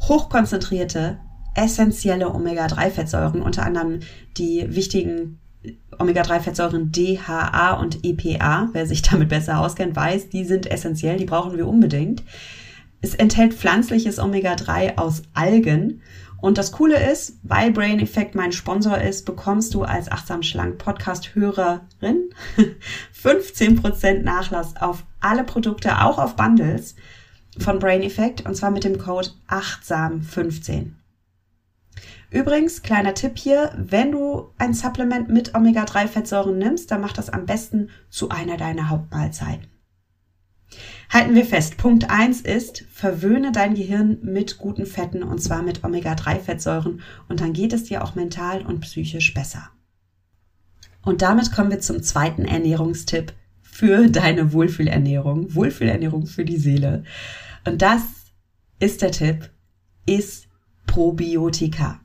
hochkonzentrierte, 0.00 1.20
essentielle 1.54 2.34
Omega-3-Fettsäuren, 2.34 3.40
unter 3.40 3.64
anderem 3.64 4.00
die 4.36 4.66
wichtigen 4.74 5.38
Omega-3-Fettsäuren 5.98 6.92
DHA 6.92 7.74
und 7.74 8.04
EPA. 8.04 8.68
Wer 8.72 8.86
sich 8.86 9.02
damit 9.02 9.28
besser 9.28 9.60
auskennt, 9.60 9.96
weiß, 9.96 10.28
die 10.28 10.44
sind 10.44 10.70
essentiell, 10.70 11.16
die 11.16 11.24
brauchen 11.24 11.56
wir 11.56 11.66
unbedingt. 11.66 12.22
Es 13.00 13.14
enthält 13.14 13.54
pflanzliches 13.54 14.18
Omega-3 14.18 14.96
aus 14.96 15.22
Algen 15.34 16.00
Und 16.40 16.58
das 16.58 16.72
Coole 16.72 17.10
ist, 17.10 17.38
weil 17.42 17.70
Brain 17.70 18.00
Effect 18.00 18.34
mein 18.34 18.52
Sponsor 18.52 18.98
ist, 18.98 19.24
bekommst 19.26 19.74
du 19.74 19.82
als 19.82 20.10
Achtsam 20.10 20.42
Schlank 20.42 20.78
Podcast 20.78 21.34
Hörerin 21.34 22.30
15% 23.22 24.22
Nachlass 24.22 24.76
auf 24.76 25.04
alle 25.20 25.44
Produkte, 25.44 26.02
auch 26.02 26.18
auf 26.18 26.36
Bundles 26.36 26.94
von 27.58 27.78
Brain 27.78 28.02
Effect 28.02 28.46
und 28.46 28.56
zwar 28.56 28.70
mit 28.70 28.84
dem 28.84 28.98
Code 28.98 29.30
achtsam15. 29.48 30.92
Übrigens, 32.34 32.82
kleiner 32.82 33.14
Tipp 33.14 33.38
hier, 33.38 33.72
wenn 33.76 34.10
du 34.10 34.50
ein 34.58 34.74
Supplement 34.74 35.28
mit 35.28 35.54
Omega-3-Fettsäuren 35.54 36.58
nimmst, 36.58 36.90
dann 36.90 37.00
mach 37.00 37.12
das 37.12 37.30
am 37.30 37.46
besten 37.46 37.90
zu 38.10 38.28
einer 38.28 38.56
deiner 38.56 38.88
Hauptmahlzeiten. 38.88 39.68
Halten 41.10 41.36
wir 41.36 41.44
fest, 41.44 41.76
Punkt 41.76 42.10
1 42.10 42.40
ist, 42.40 42.86
verwöhne 42.90 43.52
dein 43.52 43.76
Gehirn 43.76 44.18
mit 44.22 44.58
guten 44.58 44.84
Fetten 44.84 45.22
und 45.22 45.40
zwar 45.40 45.62
mit 45.62 45.84
Omega-3-Fettsäuren 45.84 47.02
und 47.28 47.40
dann 47.40 47.52
geht 47.52 47.72
es 47.72 47.84
dir 47.84 48.02
auch 48.02 48.16
mental 48.16 48.66
und 48.66 48.80
psychisch 48.80 49.32
besser. 49.32 49.70
Und 51.02 51.22
damit 51.22 51.52
kommen 51.52 51.70
wir 51.70 51.78
zum 51.78 52.02
zweiten 52.02 52.46
Ernährungstipp 52.46 53.32
für 53.62 54.08
deine 54.08 54.52
Wohlfühlernährung, 54.52 55.54
Wohlfühlernährung 55.54 56.26
für 56.26 56.44
die 56.44 56.58
Seele. 56.58 57.04
Und 57.64 57.80
das 57.80 58.02
ist 58.80 59.02
der 59.02 59.12
Tipp, 59.12 59.50
ist 60.04 60.48
Probiotika. 60.88 62.00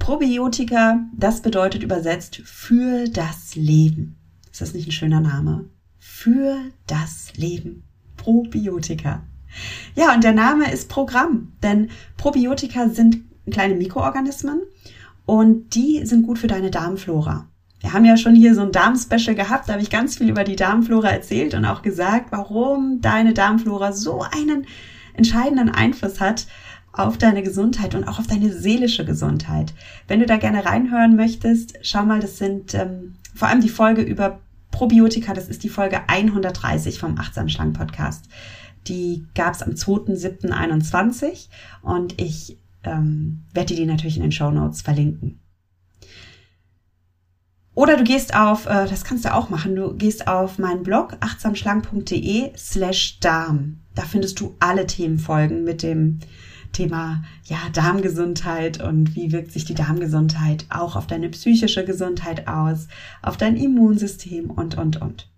Probiotika, 0.00 0.98
das 1.16 1.40
bedeutet 1.42 1.84
übersetzt 1.84 2.40
für 2.44 3.06
das 3.06 3.54
Leben. 3.54 4.16
Ist 4.50 4.60
das 4.60 4.74
nicht 4.74 4.88
ein 4.88 4.92
schöner 4.92 5.20
Name? 5.20 5.66
Für 5.98 6.56
das 6.88 7.32
Leben. 7.36 7.84
Probiotika. 8.16 9.22
Ja, 9.94 10.12
und 10.14 10.24
der 10.24 10.32
Name 10.32 10.72
ist 10.72 10.88
Programm, 10.88 11.52
denn 11.62 11.90
Probiotika 12.16 12.88
sind 12.88 13.20
kleine 13.50 13.74
Mikroorganismen 13.74 14.62
und 15.26 15.74
die 15.76 16.04
sind 16.04 16.26
gut 16.26 16.38
für 16.38 16.48
deine 16.48 16.70
Darmflora. 16.70 17.46
Wir 17.80 17.92
haben 17.92 18.04
ja 18.04 18.16
schon 18.16 18.34
hier 18.34 18.54
so 18.54 18.62
ein 18.62 18.72
Darmspecial 18.72 19.36
gehabt, 19.36 19.68
da 19.68 19.74
habe 19.74 19.82
ich 19.82 19.90
ganz 19.90 20.16
viel 20.16 20.30
über 20.30 20.44
die 20.44 20.56
Darmflora 20.56 21.08
erzählt 21.08 21.54
und 21.54 21.64
auch 21.64 21.82
gesagt, 21.82 22.32
warum 22.32 23.00
deine 23.00 23.32
Darmflora 23.32 23.92
so 23.92 24.22
einen 24.22 24.66
entscheidenden 25.14 25.68
Einfluss 25.68 26.20
hat 26.20 26.46
auf 26.92 27.18
deine 27.18 27.42
Gesundheit 27.42 27.94
und 27.94 28.04
auch 28.04 28.18
auf 28.18 28.26
deine 28.26 28.52
seelische 28.52 29.04
Gesundheit. 29.04 29.74
Wenn 30.08 30.20
du 30.20 30.26
da 30.26 30.36
gerne 30.36 30.64
reinhören 30.64 31.16
möchtest, 31.16 31.78
schau 31.82 32.04
mal, 32.04 32.20
das 32.20 32.38
sind 32.38 32.74
ähm, 32.74 33.14
vor 33.34 33.48
allem 33.48 33.60
die 33.60 33.68
Folge 33.68 34.02
über 34.02 34.40
Probiotika, 34.70 35.34
das 35.34 35.48
ist 35.48 35.62
die 35.62 35.68
Folge 35.68 36.08
130 36.08 36.98
vom 36.98 37.18
Achtsam 37.18 37.48
Schlank 37.48 37.76
Podcast. 37.76 38.26
Die 38.86 39.26
gab 39.34 39.54
es 39.54 39.62
am 39.62 39.72
2.7.21 39.72 41.48
und 41.82 42.20
ich 42.20 42.58
ähm, 42.82 43.44
werde 43.52 43.74
die 43.74 43.86
natürlich 43.86 44.16
in 44.16 44.22
den 44.22 44.32
Show 44.32 44.50
Notes 44.50 44.82
verlinken. 44.82 45.40
Oder 47.74 47.96
du 47.96 48.04
gehst 48.04 48.34
auf, 48.34 48.66
äh, 48.66 48.86
das 48.88 49.04
kannst 49.04 49.24
du 49.24 49.34
auch 49.34 49.48
machen, 49.48 49.76
du 49.76 49.94
gehst 49.94 50.26
auf 50.28 50.58
meinen 50.58 50.82
Blog 50.82 51.16
achtsamschlank.de 51.20 52.50
slash 52.56 53.20
Darm. 53.20 53.80
Da 53.94 54.02
findest 54.02 54.40
du 54.40 54.56
alle 54.60 54.86
Themenfolgen 54.86 55.64
mit 55.64 55.82
dem 55.82 56.20
Thema 56.72 57.22
ja, 57.44 57.58
Darmgesundheit 57.72 58.82
und 58.82 59.14
wie 59.14 59.32
wirkt 59.32 59.52
sich 59.52 59.64
die 59.64 59.74
Darmgesundheit 59.74 60.66
auch 60.70 60.96
auf 60.96 61.06
deine 61.06 61.28
psychische 61.28 61.84
Gesundheit 61.84 62.48
aus, 62.48 62.88
auf 63.22 63.36
dein 63.36 63.56
Immunsystem 63.56 64.50
und, 64.50 64.78
und, 64.78 65.00
und. 65.00 65.30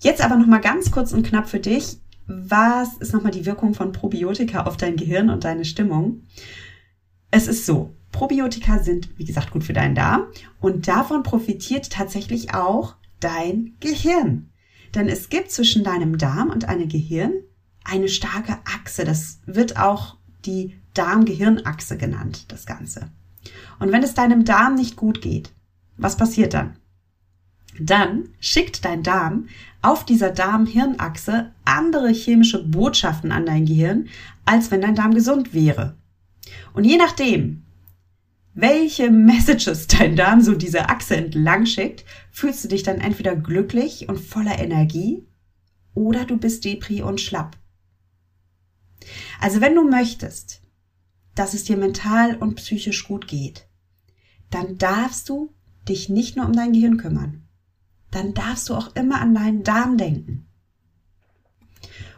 Jetzt 0.00 0.24
aber 0.24 0.36
nochmal 0.36 0.60
ganz 0.60 0.90
kurz 0.90 1.12
und 1.12 1.26
knapp 1.26 1.48
für 1.48 1.60
dich. 1.60 1.98
Was 2.26 2.96
ist 2.98 3.12
nochmal 3.12 3.32
die 3.32 3.46
Wirkung 3.46 3.74
von 3.74 3.92
Probiotika 3.92 4.64
auf 4.64 4.76
dein 4.76 4.96
Gehirn 4.96 5.30
und 5.30 5.44
deine 5.44 5.64
Stimmung? 5.64 6.22
Es 7.30 7.46
ist 7.46 7.66
so, 7.66 7.94
Probiotika 8.10 8.78
sind, 8.78 9.18
wie 9.18 9.24
gesagt, 9.24 9.50
gut 9.50 9.64
für 9.64 9.72
deinen 9.72 9.94
Darm 9.94 10.26
und 10.60 10.86
davon 10.86 11.22
profitiert 11.22 11.90
tatsächlich 11.90 12.54
auch 12.54 12.96
dein 13.20 13.76
Gehirn. 13.80 14.50
Denn 14.94 15.08
es 15.08 15.30
gibt 15.30 15.50
zwischen 15.50 15.84
deinem 15.84 16.18
Darm 16.18 16.50
und 16.50 16.68
einem 16.68 16.88
Gehirn 16.88 17.32
eine 17.84 18.08
starke 18.08 18.58
Achse. 18.64 19.04
Das 19.04 19.40
wird 19.46 19.76
auch 19.76 20.16
die 20.44 20.76
Darm-Gehirn-Achse 20.94 21.96
genannt, 21.96 22.46
das 22.48 22.66
Ganze. 22.66 23.10
Und 23.78 23.92
wenn 23.92 24.02
es 24.02 24.14
deinem 24.14 24.44
Darm 24.44 24.74
nicht 24.74 24.96
gut 24.96 25.20
geht, 25.20 25.52
was 25.96 26.16
passiert 26.16 26.54
dann? 26.54 26.76
Dann 27.80 28.28
schickt 28.38 28.84
dein 28.84 29.02
Darm 29.02 29.48
auf 29.80 30.04
dieser 30.04 30.30
Darm-Hirn-Achse 30.30 31.52
andere 31.64 32.10
chemische 32.10 32.62
Botschaften 32.62 33.32
an 33.32 33.46
dein 33.46 33.64
Gehirn, 33.66 34.08
als 34.44 34.70
wenn 34.70 34.82
dein 34.82 34.94
Darm 34.94 35.14
gesund 35.14 35.54
wäre. 35.54 35.96
Und 36.74 36.84
je 36.84 36.96
nachdem, 36.96 37.64
welche 38.54 39.10
Messages 39.10 39.86
dein 39.88 40.16
Darm 40.16 40.42
so 40.42 40.54
diese 40.54 40.88
Achse 40.88 41.16
entlang 41.16 41.66
schickt, 41.66 42.04
fühlst 42.30 42.64
du 42.64 42.68
dich 42.68 42.82
dann 42.82 43.00
entweder 43.00 43.34
glücklich 43.34 44.08
und 44.08 44.20
voller 44.20 44.58
Energie 44.58 45.26
oder 45.94 46.24
du 46.24 46.36
bist 46.36 46.64
depri 46.64 47.02
und 47.02 47.20
schlapp. 47.20 47.56
Also 49.40 49.60
wenn 49.60 49.74
du 49.74 49.88
möchtest, 49.88 50.62
dass 51.34 51.54
es 51.54 51.64
dir 51.64 51.76
mental 51.76 52.36
und 52.36 52.56
psychisch 52.56 53.06
gut 53.06 53.26
geht, 53.26 53.66
dann 54.50 54.78
darfst 54.78 55.28
du 55.28 55.52
dich 55.88 56.08
nicht 56.08 56.36
nur 56.36 56.46
um 56.46 56.52
dein 56.52 56.72
Gehirn 56.72 56.96
kümmern. 56.96 57.48
Dann 58.10 58.34
darfst 58.34 58.68
du 58.68 58.74
auch 58.74 58.94
immer 58.94 59.20
an 59.20 59.34
deinen 59.34 59.62
Darm 59.62 59.96
denken. 59.96 60.46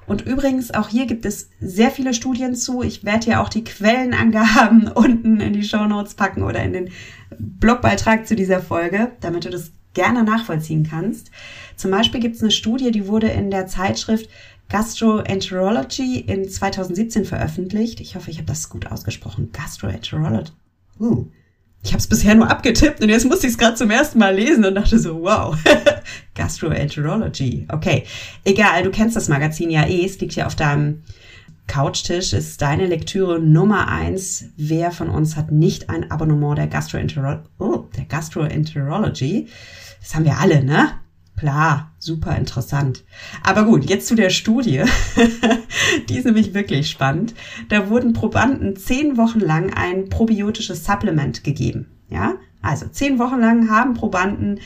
Und 0.06 0.26
übrigens, 0.26 0.72
auch 0.72 0.88
hier 0.88 1.06
gibt 1.06 1.24
es 1.24 1.48
sehr 1.60 1.90
viele 1.90 2.12
Studien 2.12 2.54
zu. 2.54 2.82
Ich 2.82 3.04
werde 3.04 3.30
ja 3.30 3.42
auch 3.42 3.48
die 3.48 3.64
Quellenangaben 3.64 4.88
unten 4.94 5.40
in 5.40 5.54
die 5.54 5.62
Show 5.62 5.86
Notes 5.86 6.14
packen 6.14 6.42
oder 6.42 6.62
in 6.62 6.72
den 6.72 6.90
Blogbeitrag 7.38 8.26
zu 8.26 8.36
dieser 8.36 8.60
Folge, 8.60 9.12
damit 9.20 9.44
du 9.46 9.50
das 9.50 9.72
gerne 9.94 10.24
nachvollziehen 10.24 10.86
kannst. 10.88 11.30
Zum 11.76 11.90
Beispiel 11.90 12.20
gibt 12.20 12.36
es 12.36 12.42
eine 12.42 12.50
Studie, 12.50 12.90
die 12.90 13.06
wurde 13.06 13.28
in 13.28 13.50
der 13.50 13.66
Zeitschrift 13.66 14.28
Gastroenterology 14.68 16.20
in 16.20 16.48
2017 16.48 17.24
veröffentlicht. 17.24 18.00
Ich 18.00 18.16
hoffe, 18.16 18.30
ich 18.30 18.38
habe 18.38 18.46
das 18.46 18.68
gut 18.68 18.90
ausgesprochen. 18.90 19.50
Gastroenterology. 19.52 20.52
Uh, 20.98 21.26
ich 21.82 21.90
habe 21.90 21.98
es 21.98 22.06
bisher 22.06 22.34
nur 22.34 22.50
abgetippt 22.50 23.02
und 23.02 23.10
jetzt 23.10 23.26
musste 23.26 23.46
ich 23.46 23.52
es 23.52 23.58
gerade 23.58 23.74
zum 23.74 23.90
ersten 23.90 24.18
Mal 24.18 24.34
lesen 24.34 24.64
und 24.64 24.74
dachte 24.74 24.98
so, 24.98 25.20
wow. 25.22 25.56
Gastroenterology. 26.34 27.66
Okay, 27.70 28.04
egal, 28.44 28.82
du 28.84 28.90
kennst 28.90 29.16
das 29.16 29.28
Magazin 29.28 29.70
ja 29.70 29.84
eh. 29.86 30.04
Es 30.04 30.18
liegt 30.18 30.32
hier 30.32 30.46
auf 30.46 30.56
deinem 30.56 31.02
Couchtisch. 31.66 32.32
Ist 32.32 32.62
deine 32.62 32.86
Lektüre 32.86 33.38
Nummer 33.38 33.88
eins. 33.88 34.46
Wer 34.56 34.92
von 34.92 35.10
uns 35.10 35.36
hat 35.36 35.52
nicht 35.52 35.90
ein 35.90 36.10
Abonnement 36.10 36.56
der 36.56 36.68
Gastroenterology? 36.68 37.44
Oh, 37.58 37.84
der 37.96 38.06
Gastroenterology. 38.06 39.48
Das 40.00 40.14
haben 40.14 40.24
wir 40.24 40.38
alle, 40.38 40.64
ne? 40.64 40.92
Klar, 41.36 41.92
super 41.98 42.36
interessant. 42.36 43.04
Aber 43.42 43.64
gut, 43.64 43.84
jetzt 43.84 44.06
zu 44.06 44.14
der 44.14 44.30
Studie. 44.30 44.84
Die 46.08 46.16
ist 46.16 46.24
nämlich 46.24 46.54
wirklich 46.54 46.88
spannend. 46.88 47.34
Da 47.68 47.88
wurden 47.88 48.12
Probanden 48.12 48.76
zehn 48.76 49.16
Wochen 49.16 49.40
lang 49.40 49.72
ein 49.74 50.08
probiotisches 50.08 50.84
Supplement 50.84 51.42
gegeben. 51.42 51.86
Ja, 52.08 52.34
also 52.62 52.86
zehn 52.86 53.18
Wochen 53.18 53.40
lang 53.40 53.68
haben 53.68 53.94
Probanden 53.94 54.60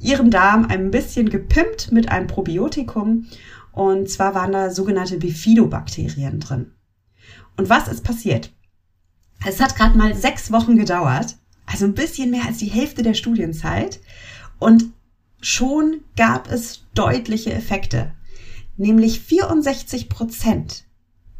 ihren 0.00 0.30
Darm 0.30 0.66
ein 0.66 0.90
bisschen 0.90 1.30
gepimpt 1.30 1.92
mit 1.92 2.10
einem 2.10 2.26
Probiotikum. 2.26 3.26
Und 3.70 4.10
zwar 4.10 4.34
waren 4.34 4.52
da 4.52 4.70
sogenannte 4.70 5.18
Bifidobakterien 5.18 6.40
drin. 6.40 6.72
Und 7.56 7.68
was 7.68 7.86
ist 7.86 8.02
passiert? 8.02 8.52
Es 9.46 9.60
hat 9.60 9.76
gerade 9.76 9.96
mal 9.96 10.14
sechs 10.14 10.50
Wochen 10.50 10.76
gedauert, 10.76 11.36
also 11.64 11.84
ein 11.84 11.94
bisschen 11.94 12.30
mehr 12.30 12.46
als 12.46 12.58
die 12.58 12.66
Hälfte 12.66 13.02
der 13.02 13.14
Studienzeit. 13.14 14.00
Und 14.58 14.86
Schon 15.40 16.00
gab 16.16 16.50
es 16.50 16.84
deutliche 16.94 17.52
Effekte, 17.52 18.12
nämlich 18.76 19.20
64 19.20 20.08
Prozent 20.08 20.84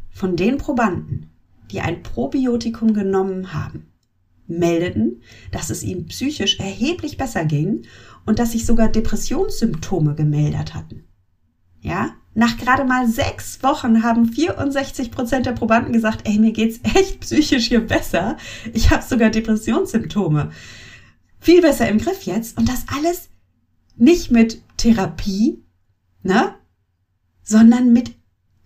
von 0.09 0.35
den 0.35 0.57
Probanden, 0.57 1.29
die 1.71 1.81
ein 1.81 2.01
Probiotikum 2.01 2.93
genommen 2.93 3.53
haben, 3.53 3.87
meldeten, 4.47 5.21
dass 5.51 5.69
es 5.69 5.83
ihnen 5.83 6.07
psychisch 6.07 6.59
erheblich 6.59 7.17
besser 7.17 7.45
ging 7.45 7.83
und 8.25 8.39
dass 8.39 8.53
sich 8.53 8.65
sogar 8.65 8.87
Depressionssymptome 8.87 10.15
gemeldet 10.15 10.73
hatten. 10.73 11.03
Ja, 11.81 12.11
nach 12.33 12.57
gerade 12.57 12.83
mal 12.83 13.07
sechs 13.07 13.61
Wochen 13.63 14.03
haben 14.03 14.25
64 14.25 15.11
Prozent 15.11 15.45
der 15.45 15.53
Probanden 15.53 15.93
gesagt, 15.93 16.27
ey, 16.27 16.37
mir 16.39 16.51
geht's 16.51 16.79
echt 16.83 17.21
psychisch 17.21 17.67
hier 17.67 17.85
besser. 17.85 18.37
Ich 18.73 18.91
habe 18.91 19.03
sogar 19.03 19.29
Depressionssymptome. 19.29 20.51
Viel 21.39 21.61
besser 21.61 21.87
im 21.87 21.97
Griff 21.97 22.23
jetzt. 22.23 22.57
Und 22.57 22.67
das 22.67 22.85
alles 22.93 23.28
nicht 23.99 24.31
mit 24.31 24.61
Therapie, 24.77 25.63
ne? 26.23 26.55
sondern 27.43 27.93
mit 27.93 28.11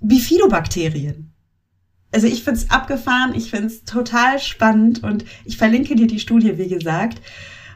Bifidobakterien. 0.02 1.34
Also 2.12 2.28
ich 2.28 2.44
find's 2.44 2.70
abgefahren, 2.70 3.34
ich 3.34 3.50
find's 3.50 3.86
total 3.86 4.40
spannend 4.40 5.04
und 5.04 5.26
ich 5.46 5.58
verlinke 5.58 5.96
dir 5.96 6.08
die 6.08 6.20
Studie, 6.20 6.58
wie 6.58 6.68
gesagt, 6.68 7.22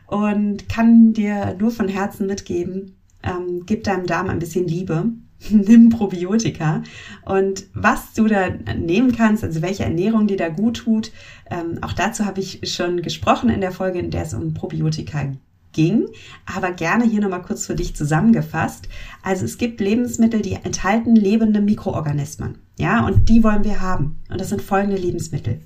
und 0.05 0.69
kann 0.69 1.13
dir 1.13 1.55
nur 1.59 1.71
von 1.71 1.87
Herzen 1.87 2.27
mitgeben, 2.27 2.97
ähm, 3.23 3.63
gib 3.65 3.83
deinem 3.83 4.05
Darm 4.05 4.29
ein 4.29 4.39
bisschen 4.39 4.67
Liebe 4.67 5.11
nimm 5.49 5.89
Probiotika. 5.89 6.83
Und 7.25 7.65
was 7.73 8.13
du 8.13 8.27
da 8.27 8.49
nehmen 8.75 9.15
kannst, 9.15 9.43
also 9.43 9.61
welche 9.61 9.83
Ernährung 9.83 10.27
dir 10.27 10.37
da 10.37 10.49
gut 10.49 10.77
tut, 10.77 11.11
ähm, 11.49 11.79
auch 11.81 11.93
dazu 11.93 12.25
habe 12.25 12.41
ich 12.41 12.59
schon 12.63 13.01
gesprochen 13.01 13.49
in 13.49 13.61
der 13.61 13.71
Folge, 13.71 13.99
in 13.99 14.11
der 14.11 14.23
es 14.23 14.33
um 14.33 14.53
Probiotika 14.53 15.33
ging, 15.77 16.09
aber 16.47 16.71
gerne 16.71 17.05
hier 17.05 17.21
nochmal 17.21 17.43
kurz 17.43 17.67
für 17.67 17.75
dich 17.75 17.95
zusammengefasst. 17.95 18.89
Also 19.21 19.45
es 19.45 19.59
gibt 19.59 19.79
Lebensmittel, 19.79 20.41
die 20.41 20.53
enthalten 20.53 21.15
lebende 21.15 21.61
Mikroorganismen. 21.61 22.57
Ja, 22.79 23.05
und 23.05 23.29
die 23.29 23.43
wollen 23.43 23.63
wir 23.63 23.79
haben. 23.79 24.19
Und 24.29 24.41
das 24.41 24.49
sind 24.49 24.63
folgende 24.63 24.97
Lebensmittel. 24.97 25.61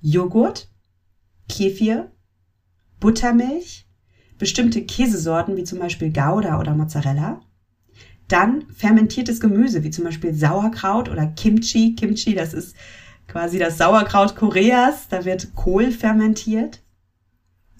Joghurt, 0.00 0.70
Kefir, 1.48 2.10
Buttermilch, 3.00 3.86
bestimmte 4.38 4.82
Käsesorten 4.82 5.58
wie 5.58 5.64
zum 5.64 5.78
Beispiel 5.78 6.10
Gouda 6.10 6.58
oder 6.58 6.74
Mozzarella, 6.74 7.42
dann 8.28 8.64
fermentiertes 8.74 9.40
Gemüse, 9.40 9.84
wie 9.84 9.90
zum 9.90 10.04
Beispiel 10.04 10.32
Sauerkraut 10.32 11.10
oder 11.10 11.26
Kimchi. 11.26 11.94
Kimchi, 11.96 12.34
das 12.34 12.54
ist 12.54 12.74
quasi 13.28 13.58
das 13.58 13.76
Sauerkraut 13.76 14.36
Koreas. 14.36 15.08
Da 15.08 15.26
wird 15.26 15.54
Kohl 15.54 15.90
fermentiert 15.90 16.80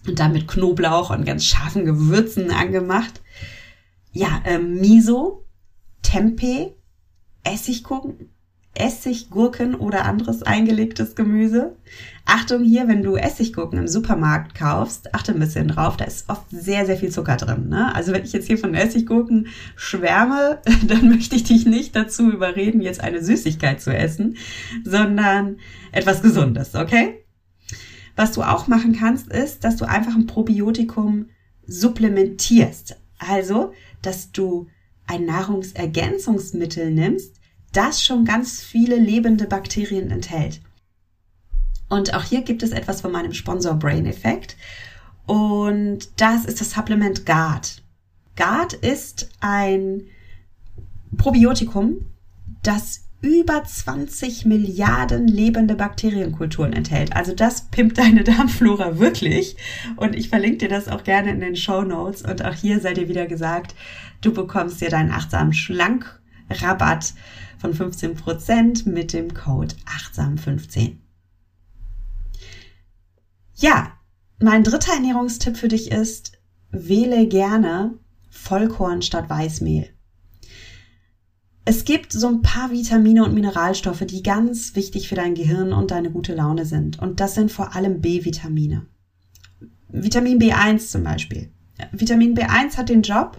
und 0.07 0.19
dann 0.19 0.33
mit 0.33 0.49
Knoblauch 0.49 1.11
und 1.11 1.25
ganz 1.25 1.45
scharfen 1.45 1.85
Gewürzen 1.85 2.51
angemacht. 2.51 3.21
Ja, 4.13 4.43
ähm, 4.45 4.81
Miso, 4.81 5.47
Tempeh, 6.03 6.73
Essiggurken, 7.45 8.31
Essiggurken 8.75 9.75
oder 9.75 10.05
anderes 10.05 10.43
eingelegtes 10.43 11.17
Gemüse. 11.17 11.77
Achtung 12.25 12.63
hier, 12.63 12.87
wenn 12.87 13.03
du 13.03 13.17
Essiggurken 13.17 13.79
im 13.79 13.89
Supermarkt 13.89 14.55
kaufst, 14.55 15.15
achte 15.15 15.33
ein 15.33 15.41
bisschen 15.41 15.69
drauf, 15.69 15.97
da 15.97 16.05
ist 16.05 16.29
oft 16.29 16.45
sehr, 16.51 16.87
sehr 16.87 16.97
viel 16.97 17.11
Zucker 17.11 17.37
drin. 17.37 17.69
Ne? 17.69 17.95
Also 17.95 18.13
wenn 18.13 18.25
ich 18.25 18.33
jetzt 18.33 18.47
hier 18.47 18.59
von 18.59 18.75
Essiggurken 18.75 19.49
schwärme, 19.77 20.61
dann 20.87 21.09
möchte 21.09 21.37
ich 21.37 21.45
dich 21.45 21.67
nicht 21.67 21.97
dazu 21.97 22.31
überreden, 22.31 22.81
jetzt 22.81 23.01
eine 23.01 23.23
Süßigkeit 23.23 23.81
zu 23.81 23.95
essen, 23.95 24.37
sondern 24.85 25.57
etwas 25.93 26.23
Gesundes, 26.23 26.75
okay? 26.75 27.20
Was 28.17 28.33
du 28.33 28.43
auch 28.43 28.67
machen 28.67 28.95
kannst, 28.95 29.29
ist, 29.29 29.65
dass 29.65 29.77
du 29.77 29.87
einfach 29.87 30.15
ein 30.15 30.27
Probiotikum 30.27 31.27
supplementierst. 31.67 32.97
Also, 33.19 33.73
dass 34.03 34.33
du 34.33 34.69
ein 35.07 35.25
Nahrungsergänzungsmittel 35.27 36.91
nimmst, 36.91 37.37
das 37.73 38.03
schon 38.03 38.25
ganz 38.25 38.61
viele 38.61 38.97
lebende 38.97 39.47
Bakterien 39.47 40.11
enthält. 40.11 40.61
Und 41.89 42.15
auch 42.15 42.23
hier 42.23 42.43
gibt 42.43 42.63
es 42.63 42.71
etwas 42.71 43.01
von 43.01 43.13
meinem 43.13 43.35
Sponsor 43.35 43.75
Brain 43.75 44.07
Effect. 44.07 44.57
Und 45.27 46.09
das 46.21 46.45
ist 46.45 46.61
das 46.61 46.71
Supplement 46.71 47.27
GARD. 47.27 47.83
GARD 48.37 48.75
ist 48.75 49.29
ein 49.41 50.03
Probiotikum, 51.17 52.07
das 52.63 53.03
über 53.23 53.63
20 53.63 54.47
Milliarden 54.47 55.29
lebende 55.29 55.75
Bakterienkulturen 55.75 56.73
enthält. 56.73 57.15
Also 57.15 57.35
das 57.35 57.69
pimpt 57.69 57.99
deine 57.99 58.25
Darmflora 58.25 58.99
wirklich. 58.99 59.57
Und 59.97 60.17
ich 60.17 60.29
verlinke 60.29 60.59
dir 60.59 60.69
das 60.69 60.89
auch 60.89 61.05
gerne 61.05 61.31
in 61.31 61.41
den 61.41 61.57
Show 61.57 61.83
Notes. 61.83 62.23
Und 62.23 62.45
auch 62.45 62.55
hier 62.55 62.81
sei 62.81 62.95
dir 62.95 63.09
wieder 63.09 63.27
gesagt, 63.27 63.75
du 64.23 64.33
bekommst 64.33 64.81
dir 64.81 64.89
deinen 64.89 65.11
achtsamen 65.11 65.53
Schlank-Rabatt 65.53 67.13
von 67.59 67.75
15% 67.75 68.89
mit 68.89 69.13
dem 69.13 69.35
Code 69.35 69.75
achtsam15. 69.87 70.97
Ja, 73.57 73.93
mein 74.41 74.65
dritter 74.65 74.95
Ernährungstipp 74.95 75.59
für 75.59 75.69
dich 75.69 75.91
ist, 75.93 76.33
wähle 76.71 77.27
gerne 77.27 77.99
Vollkorn 78.31 79.03
statt 79.03 79.29
Weißmehl. 79.29 79.91
Es 81.65 81.85
gibt 81.85 82.13
so 82.13 82.27
ein 82.27 82.43
paar 82.43 82.71
Vitamine 82.71 83.25
und 83.25 83.35
Mineralstoffe, 83.35 84.05
die 84.07 84.23
ganz 84.23 84.75
wichtig 84.75 85.09
für 85.09 85.15
dein 85.15 85.35
Gehirn 85.35 85.73
und 85.73 85.91
deine 85.91 86.11
gute 86.11 86.35
Laune 86.35 86.65
sind. 86.65 86.99
Und 86.99 87.21
das 87.21 87.35
sind 87.35 87.53
vor 87.53 87.75
allem 87.77 88.01
B-Vitamine. 88.01 88.87
Vitamin 89.89 90.39
B1 90.39 90.91
zum 90.91 91.05
Beispiel. 91.05 91.53
Vitamin 91.93 92.35
B1 92.35 92.77
hat 92.77 92.89
den 92.89 93.03
Job, 93.03 93.39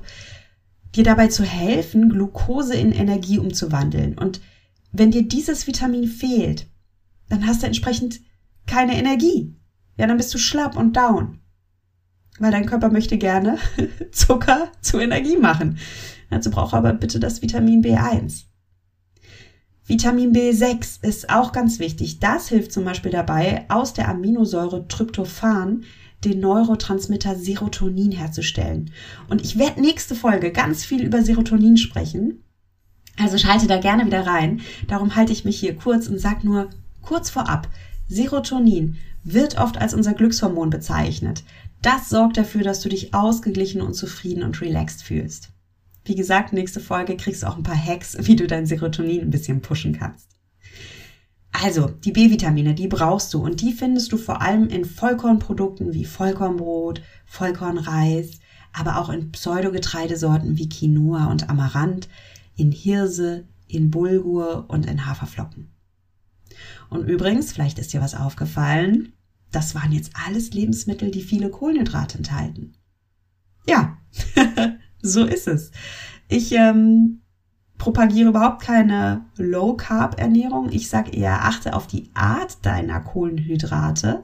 dir 0.95 1.03
dabei 1.03 1.27
zu 1.27 1.43
helfen, 1.43 2.09
Glucose 2.09 2.75
in 2.75 2.91
Energie 2.91 3.39
umzuwandeln. 3.39 4.17
Und 4.17 4.41
wenn 4.91 5.11
dir 5.11 5.27
dieses 5.27 5.67
Vitamin 5.67 6.07
fehlt, 6.07 6.67
dann 7.29 7.47
hast 7.47 7.63
du 7.63 7.67
entsprechend 7.67 8.19
keine 8.67 8.97
Energie. 8.97 9.55
Ja, 9.97 10.07
dann 10.07 10.17
bist 10.17 10.33
du 10.33 10.37
schlapp 10.37 10.75
und 10.75 10.95
down. 10.95 11.39
Weil 12.39 12.51
dein 12.51 12.65
Körper 12.65 12.89
möchte 12.89 13.17
gerne 13.17 13.57
Zucker 14.11 14.71
zu 14.81 14.99
Energie 14.99 15.37
machen. 15.37 15.77
Dazu 16.31 16.49
braucht 16.49 16.73
aber 16.73 16.93
bitte 16.93 17.19
das 17.19 17.41
Vitamin 17.43 17.83
B1. 17.83 18.45
Vitamin 19.85 20.33
B6 20.33 21.03
ist 21.03 21.29
auch 21.29 21.51
ganz 21.51 21.77
wichtig. 21.79 22.19
Das 22.19 22.47
hilft 22.47 22.71
zum 22.71 22.85
Beispiel 22.85 23.11
dabei, 23.11 23.65
aus 23.67 23.93
der 23.93 24.07
Aminosäure 24.07 24.87
Tryptophan 24.87 25.83
den 26.23 26.39
Neurotransmitter 26.39 27.35
Serotonin 27.35 28.11
herzustellen. 28.11 28.91
Und 29.27 29.41
ich 29.41 29.59
werde 29.59 29.81
nächste 29.81 30.15
Folge 30.15 30.51
ganz 30.51 30.85
viel 30.85 31.03
über 31.03 31.21
Serotonin 31.21 31.77
sprechen. 31.77 32.43
Also 33.17 33.37
schalte 33.37 33.67
da 33.67 33.79
gerne 33.79 34.05
wieder 34.05 34.25
rein. 34.25 34.61
Darum 34.87 35.15
halte 35.15 35.33
ich 35.33 35.43
mich 35.43 35.59
hier 35.59 35.75
kurz 35.75 36.07
und 36.07 36.19
sag 36.19 36.43
nur 36.43 36.69
kurz 37.01 37.29
vorab. 37.29 37.67
Serotonin 38.07 38.97
wird 39.23 39.57
oft 39.57 39.77
als 39.79 39.93
unser 39.93 40.13
Glückshormon 40.13 40.69
bezeichnet. 40.69 41.43
Das 41.81 42.09
sorgt 42.09 42.37
dafür, 42.37 42.63
dass 42.63 42.79
du 42.79 42.87
dich 42.87 43.13
ausgeglichen 43.13 43.81
und 43.81 43.95
zufrieden 43.95 44.43
und 44.43 44.61
relaxed 44.61 45.03
fühlst. 45.03 45.49
Wie 46.03 46.15
gesagt, 46.15 46.53
nächste 46.53 46.79
Folge 46.79 47.15
kriegst 47.15 47.43
du 47.43 47.47
auch 47.47 47.57
ein 47.57 47.63
paar 47.63 47.75
Hacks, 47.81 48.17
wie 48.21 48.35
du 48.35 48.47
dein 48.47 48.65
Serotonin 48.65 49.21
ein 49.21 49.29
bisschen 49.29 49.61
pushen 49.61 49.97
kannst. 49.97 50.29
Also, 51.51 51.87
die 51.89 52.11
B-Vitamine, 52.11 52.73
die 52.73 52.87
brauchst 52.87 53.33
du 53.33 53.43
und 53.43 53.61
die 53.61 53.73
findest 53.73 54.11
du 54.11 54.17
vor 54.17 54.41
allem 54.41 54.67
in 54.67 54.85
Vollkornprodukten 54.85 55.93
wie 55.93 56.05
Vollkornbrot, 56.05 57.01
Vollkornreis, 57.25 58.39
aber 58.73 58.97
auch 58.97 59.09
in 59.09 59.31
Pseudogetreidesorten 59.31 60.57
wie 60.57 60.69
Quinoa 60.69 61.25
und 61.25 61.49
Amaranth, 61.49 62.07
in 62.55 62.71
Hirse, 62.71 63.45
in 63.67 63.91
Bulgur 63.91 64.65
und 64.69 64.85
in 64.85 65.05
Haferflocken. 65.05 65.71
Und 66.89 67.07
übrigens, 67.07 67.51
vielleicht 67.51 67.79
ist 67.79 67.93
dir 67.93 68.01
was 68.01 68.15
aufgefallen, 68.15 69.13
das 69.51 69.75
waren 69.75 69.91
jetzt 69.91 70.11
alles 70.25 70.51
Lebensmittel, 70.53 71.11
die 71.11 71.21
viele 71.21 71.49
Kohlenhydrate 71.49 72.17
enthalten. 72.17 72.73
Ja, 73.67 73.97
so 75.01 75.25
ist 75.25 75.47
es. 75.47 75.71
Ich 76.27 76.51
ähm, 76.53 77.21
propagiere 77.77 78.29
überhaupt 78.29 78.61
keine 78.61 79.25
Low-Carb-Ernährung. 79.37 80.69
Ich 80.71 80.89
sage 80.89 81.11
eher, 81.11 81.45
achte 81.45 81.73
auf 81.73 81.87
die 81.87 82.09
Art 82.13 82.65
deiner 82.65 82.99
Kohlenhydrate. 82.99 84.23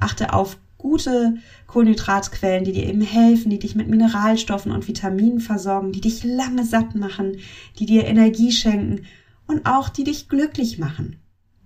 Achte 0.00 0.32
auf 0.32 0.58
gute 0.78 1.36
Kohlenhydratquellen, 1.66 2.64
die 2.64 2.72
dir 2.72 2.86
eben 2.86 3.00
helfen, 3.00 3.50
die 3.50 3.58
dich 3.58 3.74
mit 3.74 3.88
Mineralstoffen 3.88 4.72
und 4.72 4.86
Vitaminen 4.86 5.40
versorgen, 5.40 5.92
die 5.92 6.00
dich 6.00 6.24
lange 6.24 6.64
satt 6.64 6.94
machen, 6.94 7.38
die 7.78 7.86
dir 7.86 8.04
Energie 8.04 8.52
schenken 8.52 9.06
und 9.46 9.66
auch 9.66 9.88
die 9.88 10.04
dich 10.04 10.28
glücklich 10.28 10.78
machen. 10.78 11.16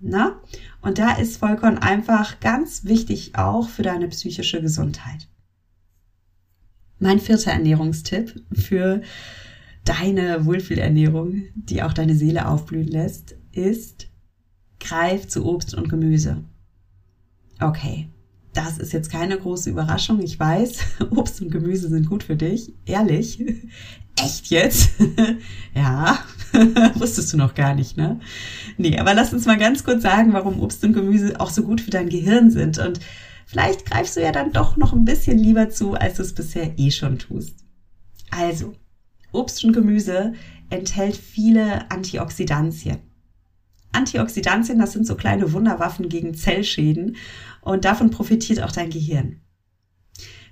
Na? 0.00 0.40
Und 0.82 0.98
da 0.98 1.16
ist 1.16 1.38
Vollkorn 1.38 1.78
einfach 1.78 2.40
ganz 2.40 2.84
wichtig 2.84 3.36
auch 3.36 3.68
für 3.68 3.82
deine 3.82 4.08
psychische 4.08 4.60
Gesundheit. 4.60 5.28
Mein 6.98 7.20
vierter 7.20 7.52
Ernährungstipp 7.52 8.42
für 8.52 9.02
deine 9.84 10.44
Wohlfühlernährung, 10.44 11.44
die 11.54 11.82
auch 11.82 11.92
deine 11.92 12.14
Seele 12.14 12.48
aufblühen 12.48 12.88
lässt, 12.88 13.36
ist, 13.52 14.08
greif 14.80 15.28
zu 15.28 15.44
Obst 15.44 15.74
und 15.74 15.88
Gemüse. 15.88 16.44
Okay, 17.60 18.08
das 18.52 18.78
ist 18.78 18.92
jetzt 18.92 19.10
keine 19.10 19.38
große 19.38 19.70
Überraschung. 19.70 20.20
Ich 20.20 20.38
weiß, 20.38 20.78
Obst 21.10 21.40
und 21.40 21.50
Gemüse 21.50 21.88
sind 21.88 22.08
gut 22.08 22.22
für 22.22 22.36
dich. 22.36 22.72
Ehrlich. 22.86 23.40
Echt 24.20 24.46
jetzt? 24.46 24.90
ja, 25.76 26.18
wusstest 26.94 27.32
du 27.32 27.36
noch 27.36 27.54
gar 27.54 27.76
nicht, 27.76 27.96
ne? 27.96 28.18
Nee, 28.76 28.98
aber 28.98 29.14
lass 29.14 29.32
uns 29.32 29.46
mal 29.46 29.58
ganz 29.58 29.84
kurz 29.84 30.02
sagen, 30.02 30.32
warum 30.32 30.60
Obst 30.60 30.82
und 30.84 30.92
Gemüse 30.92 31.38
auch 31.40 31.50
so 31.50 31.62
gut 31.62 31.80
für 31.80 31.90
dein 31.90 32.08
Gehirn 32.08 32.50
sind. 32.50 32.78
Und 32.78 32.98
vielleicht 33.48 33.86
greifst 33.86 34.16
du 34.16 34.22
ja 34.22 34.30
dann 34.30 34.52
doch 34.52 34.76
noch 34.76 34.92
ein 34.92 35.06
bisschen 35.06 35.38
lieber 35.38 35.70
zu, 35.70 35.94
als 35.94 36.16
du 36.16 36.22
es 36.22 36.34
bisher 36.34 36.78
eh 36.78 36.90
schon 36.90 37.18
tust. 37.18 37.64
Also, 38.30 38.74
Obst 39.32 39.64
und 39.64 39.72
Gemüse 39.72 40.34
enthält 40.68 41.16
viele 41.16 41.90
Antioxidantien. 41.90 42.98
Antioxidantien, 43.90 44.78
das 44.78 44.92
sind 44.92 45.06
so 45.06 45.14
kleine 45.14 45.52
Wunderwaffen 45.54 46.10
gegen 46.10 46.34
Zellschäden 46.34 47.16
und 47.62 47.86
davon 47.86 48.10
profitiert 48.10 48.62
auch 48.62 48.70
dein 48.70 48.90
Gehirn. 48.90 49.40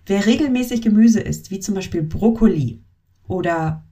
Wer 0.06 0.24
regelmäßig 0.24 0.80
Gemüse 0.80 1.20
isst, 1.20 1.50
wie 1.50 1.60
zum 1.60 1.74
Beispiel 1.74 2.02
Brokkoli 2.02 2.82
oder 3.28 3.84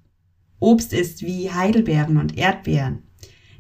Obst 0.61 0.95
isst 0.95 1.21
wie 1.23 1.51
Heidelbeeren 1.51 2.17
und 2.17 2.39
Erdbeeren, 2.39 3.03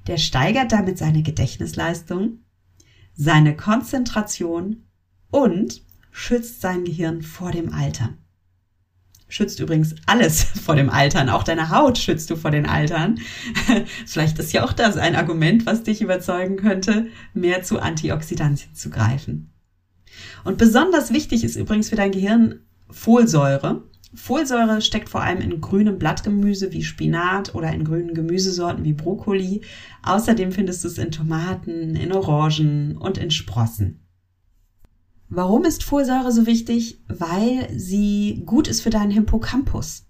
der 0.06 0.16
steigert 0.16 0.72
damit 0.72 0.96
seine 0.96 1.22
Gedächtnisleistung, 1.22 2.38
seine 3.14 3.54
Konzentration 3.56 4.84
und 5.34 5.82
schützt 6.12 6.60
sein 6.60 6.84
Gehirn 6.84 7.20
vor 7.20 7.50
dem 7.50 7.72
Altern. 7.74 8.18
schützt 9.28 9.58
übrigens 9.58 9.96
alles 10.06 10.44
vor 10.64 10.76
dem 10.76 10.90
Altern. 10.90 11.28
Auch 11.28 11.42
deine 11.42 11.70
Haut 11.70 11.98
schützt 11.98 12.30
du 12.30 12.36
vor 12.36 12.52
den 12.52 12.66
Altern. 12.66 13.18
Vielleicht 14.06 14.38
ist 14.38 14.52
ja 14.52 14.64
auch 14.64 14.72
das 14.72 14.96
ein 14.96 15.16
Argument, 15.16 15.66
was 15.66 15.82
dich 15.82 16.02
überzeugen 16.02 16.56
könnte, 16.56 17.08
mehr 17.32 17.64
zu 17.64 17.80
Antioxidantien 17.80 18.76
zu 18.76 18.90
greifen. 18.90 19.52
Und 20.44 20.56
besonders 20.56 21.12
wichtig 21.12 21.42
ist 21.42 21.56
übrigens 21.56 21.88
für 21.88 21.96
dein 21.96 22.12
Gehirn 22.12 22.60
Folsäure. 22.88 23.82
Folsäure 24.14 24.80
steckt 24.82 25.08
vor 25.08 25.22
allem 25.22 25.40
in 25.40 25.60
grünem 25.60 25.98
Blattgemüse 25.98 26.72
wie 26.72 26.84
Spinat 26.84 27.56
oder 27.56 27.72
in 27.72 27.82
grünen 27.82 28.14
Gemüsesorten 28.14 28.84
wie 28.84 28.92
Brokkoli. 28.92 29.62
Außerdem 30.04 30.52
findest 30.52 30.84
du 30.84 30.88
es 30.88 30.98
in 30.98 31.10
Tomaten, 31.10 31.96
in 31.96 32.12
Orangen 32.12 32.96
und 32.96 33.18
in 33.18 33.32
Sprossen. 33.32 34.03
Warum 35.34 35.64
ist 35.64 35.82
Folsäure 35.82 36.30
so 36.32 36.46
wichtig? 36.46 37.00
Weil 37.08 37.68
sie 37.76 38.42
gut 38.46 38.68
ist 38.68 38.82
für 38.82 38.90
deinen 38.90 39.10
Hippocampus. 39.10 40.06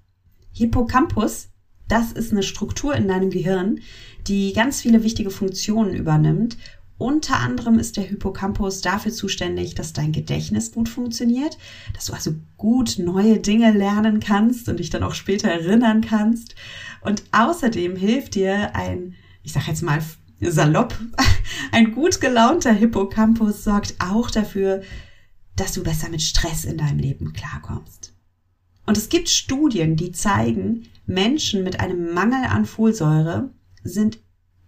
Hippocampus, 0.52 1.48
das 1.88 2.12
ist 2.12 2.32
eine 2.32 2.42
Struktur 2.42 2.94
in 2.94 3.08
deinem 3.08 3.30
Gehirn, 3.30 3.80
die 4.26 4.52
ganz 4.52 4.80
viele 4.80 5.02
wichtige 5.02 5.30
Funktionen 5.30 5.94
übernimmt 5.94 6.56
unter 6.96 7.38
anderem 7.38 7.78
ist 7.78 7.96
der 7.96 8.04
Hippocampus 8.04 8.80
dafür 8.80 9.12
zuständig, 9.12 9.74
dass 9.74 9.92
dein 9.92 10.12
Gedächtnis 10.12 10.70
gut 10.70 10.88
funktioniert, 10.88 11.58
dass 11.92 12.06
du 12.06 12.12
also 12.12 12.34
gut 12.56 12.98
neue 12.98 13.40
Dinge 13.40 13.72
lernen 13.72 14.20
kannst 14.20 14.68
und 14.68 14.78
dich 14.78 14.90
dann 14.90 15.02
auch 15.02 15.14
später 15.14 15.48
erinnern 15.48 16.02
kannst. 16.02 16.54
Und 17.00 17.24
außerdem 17.32 17.96
hilft 17.96 18.36
dir 18.36 18.76
ein, 18.76 19.14
ich 19.42 19.52
sag 19.52 19.66
jetzt 19.66 19.82
mal 19.82 20.02
salopp, 20.40 20.96
ein 21.72 21.92
gut 21.92 22.20
gelaunter 22.20 22.72
Hippocampus 22.72 23.64
sorgt 23.64 23.96
auch 23.98 24.30
dafür, 24.30 24.82
dass 25.56 25.72
du 25.72 25.82
besser 25.82 26.08
mit 26.08 26.22
Stress 26.22 26.64
in 26.64 26.78
deinem 26.78 26.98
Leben 26.98 27.32
klarkommst. 27.32 28.14
Und 28.86 28.96
es 28.98 29.08
gibt 29.08 29.28
Studien, 29.28 29.96
die 29.96 30.12
zeigen, 30.12 30.88
Menschen 31.06 31.62
mit 31.62 31.80
einem 31.80 32.12
Mangel 32.12 32.44
an 32.44 32.66
Folsäure 32.66 33.50
sind 33.82 34.18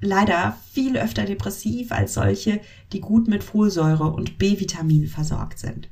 leider 0.00 0.56
viel 0.72 0.96
öfter 0.96 1.24
depressiv 1.24 1.92
als 1.92 2.14
solche, 2.14 2.60
die 2.92 3.00
gut 3.00 3.28
mit 3.28 3.42
Folsäure 3.42 4.12
und 4.12 4.38
B-Vitamin 4.38 5.06
versorgt 5.06 5.58
sind. 5.58 5.90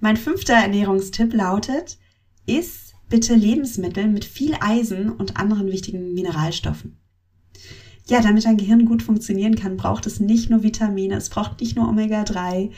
Mein 0.00 0.16
fünfter 0.16 0.54
Ernährungstipp 0.54 1.34
lautet, 1.34 1.98
iss 2.46 2.94
bitte 3.08 3.34
Lebensmittel 3.34 4.06
mit 4.06 4.24
viel 4.24 4.54
Eisen 4.60 5.10
und 5.10 5.36
anderen 5.36 5.68
wichtigen 5.68 6.14
Mineralstoffen. 6.14 6.98
Ja, 8.08 8.22
damit 8.22 8.44
dein 8.44 8.56
Gehirn 8.56 8.86
gut 8.86 9.02
funktionieren 9.02 9.54
kann, 9.54 9.76
braucht 9.76 10.06
es 10.06 10.18
nicht 10.18 10.48
nur 10.48 10.62
Vitamine, 10.62 11.16
es 11.16 11.28
braucht 11.28 11.60
nicht 11.60 11.76
nur 11.76 11.88
Omega-3 11.88 12.70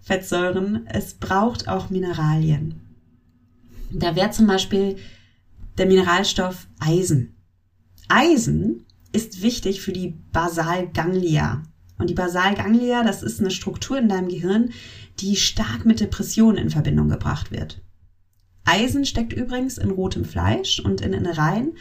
Fettsäuren, 0.00 0.86
es 0.86 1.14
braucht 1.14 1.66
auch 1.66 1.90
Mineralien. 1.90 2.80
Da 3.90 4.14
wäre 4.14 4.30
zum 4.30 4.46
Beispiel 4.46 4.96
der 5.78 5.86
Mineralstoff 5.86 6.68
Eisen. 6.78 7.34
Eisen 8.08 8.86
ist 9.12 9.42
wichtig 9.42 9.80
für 9.80 9.92
die 9.92 10.14
Basalganglia. 10.32 11.64
Und 11.98 12.10
die 12.10 12.14
Basalganglia, 12.14 13.02
das 13.02 13.22
ist 13.22 13.40
eine 13.40 13.50
Struktur 13.50 13.98
in 13.98 14.08
deinem 14.08 14.28
Gehirn, 14.28 14.70
die 15.18 15.34
stark 15.34 15.84
mit 15.84 15.98
Depressionen 15.98 16.58
in 16.58 16.70
Verbindung 16.70 17.08
gebracht 17.08 17.50
wird. 17.50 17.80
Eisen 18.64 19.04
steckt 19.04 19.32
übrigens 19.32 19.78
in 19.78 19.90
rotem 19.90 20.24
Fleisch 20.24 20.78
und 20.80 21.00
in 21.00 21.12
Innereien 21.12 21.72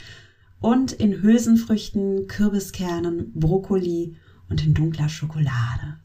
und 0.65 0.93
in 0.93 1.21
Hülsenfrüchten, 1.21 2.25
Kürbiskernen, 2.25 3.31
Brokkoli 3.35 4.15
und 4.49 4.65
in 4.65 4.73
dunkler 4.73 5.09
Schokolade. 5.09 5.99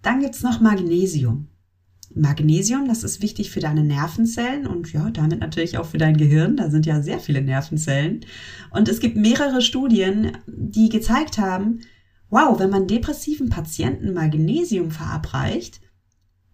Dann 0.00 0.20
gibt's 0.20 0.42
noch 0.42 0.62
Magnesium. 0.62 1.48
Magnesium, 2.14 2.88
das 2.88 3.04
ist 3.04 3.20
wichtig 3.20 3.50
für 3.50 3.60
deine 3.60 3.84
Nervenzellen 3.84 4.66
und 4.66 4.94
ja, 4.94 5.10
damit 5.10 5.40
natürlich 5.40 5.76
auch 5.76 5.84
für 5.84 5.98
dein 5.98 6.16
Gehirn. 6.16 6.56
Da 6.56 6.70
sind 6.70 6.86
ja 6.86 7.02
sehr 7.02 7.20
viele 7.20 7.42
Nervenzellen. 7.42 8.24
Und 8.70 8.88
es 8.88 9.00
gibt 9.00 9.18
mehrere 9.18 9.60
Studien, 9.60 10.38
die 10.46 10.88
gezeigt 10.88 11.36
haben, 11.36 11.80
wow, 12.30 12.58
wenn 12.58 12.70
man 12.70 12.86
depressiven 12.86 13.50
Patienten 13.50 14.14
Magnesium 14.14 14.90
verabreicht, 14.90 15.82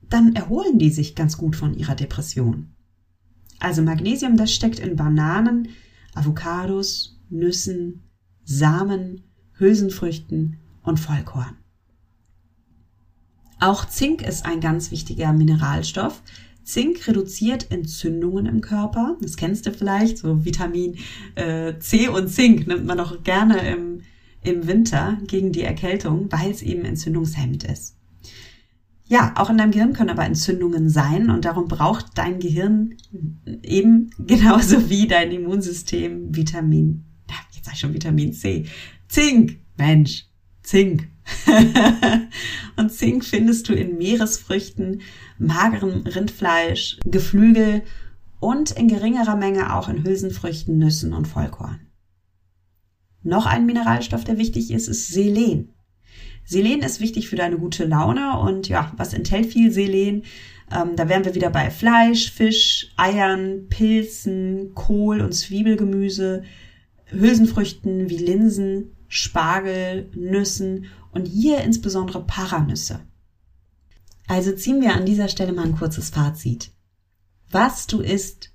dann 0.09 0.35
erholen 0.35 0.81
die 0.81 0.91
sich 0.91 1.15
ganz 1.15 1.37
gut 1.37 1.55
von 1.55 1.73
ihrer 1.73 1.95
Depression. 1.95 2.75
Also 3.61 3.81
Magnesium, 3.83 4.37
das 4.37 4.53
steckt 4.53 4.81
in 4.81 4.97
Bananen, 4.97 5.69
Avocados, 6.15 7.21
Nüssen, 7.31 8.03
Samen, 8.45 9.23
Hülsenfrüchten 9.55 10.59
und 10.83 10.99
Vollkorn. 10.99 11.57
Auch 13.61 13.85
Zink 13.85 14.27
ist 14.27 14.45
ein 14.45 14.61
ganz 14.61 14.91
wichtiger 14.91 15.33
Mineralstoff. 15.33 16.23
Zink 16.65 17.07
reduziert 17.07 17.71
Entzündungen 17.71 18.47
im 18.47 18.61
Körper. 18.61 19.17
Das 19.21 19.37
kennst 19.37 19.67
du 19.67 19.73
vielleicht, 19.73 20.19
so 20.19 20.45
Vitamin 20.45 20.97
äh, 21.37 21.79
C 21.79 22.09
und 22.09 22.29
Zink 22.29 22.67
nimmt 22.67 22.87
man 22.87 22.99
doch 22.99 23.23
gerne 23.23 23.69
im, 23.69 24.03
im 24.43 24.67
Winter 24.67 25.19
gegen 25.27 25.53
die 25.53 25.63
Erkältung, 25.63 26.31
weil 26.31 26.51
es 26.51 26.63
eben 26.63 26.85
entzündungshemmend 26.85 27.65
ist. 27.65 27.97
Ja, 29.13 29.35
auch 29.37 29.51
in 29.51 29.59
deinem 29.59 29.73
Gehirn 29.73 29.93
können 29.93 30.09
aber 30.09 30.25
Entzündungen 30.25 30.89
sein 30.89 31.29
und 31.29 31.45
darum 31.45 31.69
braucht 31.69 32.17
dein 32.17 32.41
Gehirn 32.41 32.97
eben 33.63 34.09
genauso 34.19 34.89
wie 34.89 35.07
dein 35.07 35.31
Immunsystem 35.31 36.35
Vitamin, 36.35 37.05
jetzt 37.53 37.67
sag 37.67 37.75
ich 37.75 37.81
schon 37.81 37.93
Vitamin 37.93 38.33
C, 38.33 38.65
Zink, 39.09 39.59
Mensch, 39.77 40.25
Zink. 40.63 41.11
und 42.77 42.91
Zink 42.91 43.23
findest 43.27 43.69
du 43.69 43.75
in 43.75 43.99
Meeresfrüchten, 43.99 45.03
magerem 45.39 46.07
Rindfleisch, 46.07 46.99
Geflügel 47.05 47.83
und 48.41 48.71
in 48.71 48.89
geringerer 48.89 49.37
Menge 49.37 49.77
auch 49.77 49.91
in 49.91 50.05
Hülsenfrüchten, 50.05 50.79
Nüssen 50.79 51.13
und 51.13 51.29
Vollkorn. 51.29 51.81
Noch 53.23 53.45
ein 53.45 53.67
Mineralstoff, 53.67 54.25
der 54.25 54.39
wichtig 54.39 54.71
ist, 54.71 54.89
ist 54.89 55.09
Selen. 55.09 55.69
Selen 56.45 56.81
ist 56.81 57.01
wichtig 57.01 57.29
für 57.29 57.37
deine 57.37 57.59
gute 57.59 57.85
Laune 57.85 58.39
und 58.39 58.69
ja, 58.69 58.93
was 58.97 59.15
enthält 59.15 59.47
viel 59.47 59.71
Selen? 59.71 60.25
Ähm, 60.71 60.97
da 60.97 61.09
wären 61.09 61.25
wir 61.25 61.35
wieder 61.35 61.51
bei 61.51 61.71
Fleisch, 61.71 62.31
Fisch, 62.31 62.93
Eiern, 62.97 63.69
Pilzen, 63.69 64.75
Kohl 64.75 65.21
und 65.21 65.33
Zwiebelgemüse, 65.33 66.45
Hülsenfrüchten 67.07 68.09
wie 68.09 68.19
Linsen, 68.19 68.97
Spargel, 69.09 70.11
Nüssen 70.15 70.87
und 71.11 71.27
hier 71.27 71.61
insbesondere 71.61 72.25
Paranüsse. 72.25 73.01
Also 74.27 74.53
ziehen 74.53 74.81
wir 74.81 74.95
an 74.95 75.05
dieser 75.05 75.29
Stelle 75.29 75.53
mal 75.53 75.67
ein 75.67 75.77
kurzes 75.77 76.11
Fazit. 76.11 76.71
Was 77.51 77.87
du 77.87 78.01
isst, 78.01 78.51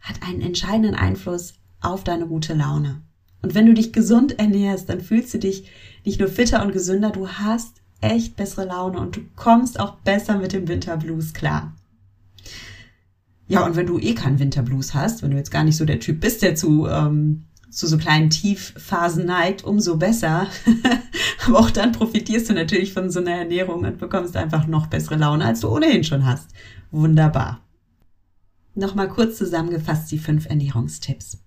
hat 0.00 0.22
einen 0.26 0.40
entscheidenden 0.40 0.96
Einfluss 0.96 1.54
auf 1.80 2.02
deine 2.02 2.26
gute 2.26 2.54
Laune. 2.54 3.02
Und 3.42 3.54
wenn 3.54 3.66
du 3.66 3.74
dich 3.74 3.92
gesund 3.92 4.38
ernährst, 4.38 4.88
dann 4.88 5.00
fühlst 5.00 5.34
du 5.34 5.38
dich 5.38 5.68
nicht 6.04 6.20
nur 6.20 6.28
fitter 6.28 6.64
und 6.64 6.72
gesünder, 6.72 7.10
du 7.10 7.28
hast 7.28 7.82
echt 8.00 8.36
bessere 8.36 8.66
Laune 8.66 8.98
und 8.98 9.16
du 9.16 9.20
kommst 9.36 9.78
auch 9.78 9.96
besser 9.96 10.38
mit 10.38 10.52
dem 10.52 10.68
Winterblues 10.68 11.32
klar. 11.32 11.74
Ja, 13.48 13.66
und 13.66 13.76
wenn 13.76 13.86
du 13.86 13.98
eh 13.98 14.14
keinen 14.14 14.38
Winterblues 14.38 14.94
hast, 14.94 15.22
wenn 15.22 15.30
du 15.30 15.36
jetzt 15.36 15.50
gar 15.50 15.64
nicht 15.64 15.76
so 15.76 15.84
der 15.84 16.00
Typ 16.00 16.20
bist, 16.20 16.42
der 16.42 16.54
zu 16.54 16.86
ähm, 16.86 17.44
zu 17.72 17.86
so 17.86 17.96
kleinen 17.96 18.28
Tiefphasen 18.28 19.24
neigt, 19.24 19.64
umso 19.64 19.96
besser. 19.96 20.46
Aber 21.46 21.58
auch 21.58 21.70
dann 21.70 21.92
profitierst 21.92 22.50
du 22.50 22.52
natürlich 22.52 22.92
von 22.92 23.10
so 23.10 23.20
einer 23.20 23.32
Ernährung 23.32 23.84
und 23.84 23.98
bekommst 23.98 24.36
einfach 24.36 24.66
noch 24.66 24.88
bessere 24.88 25.16
Laune, 25.16 25.46
als 25.46 25.60
du 25.60 25.74
ohnehin 25.74 26.04
schon 26.04 26.26
hast. 26.26 26.50
Wunderbar. 26.90 27.60
Nochmal 28.74 29.08
kurz 29.08 29.38
zusammengefasst 29.38 30.12
die 30.12 30.18
fünf 30.18 30.46
Ernährungstipps. 30.46 31.38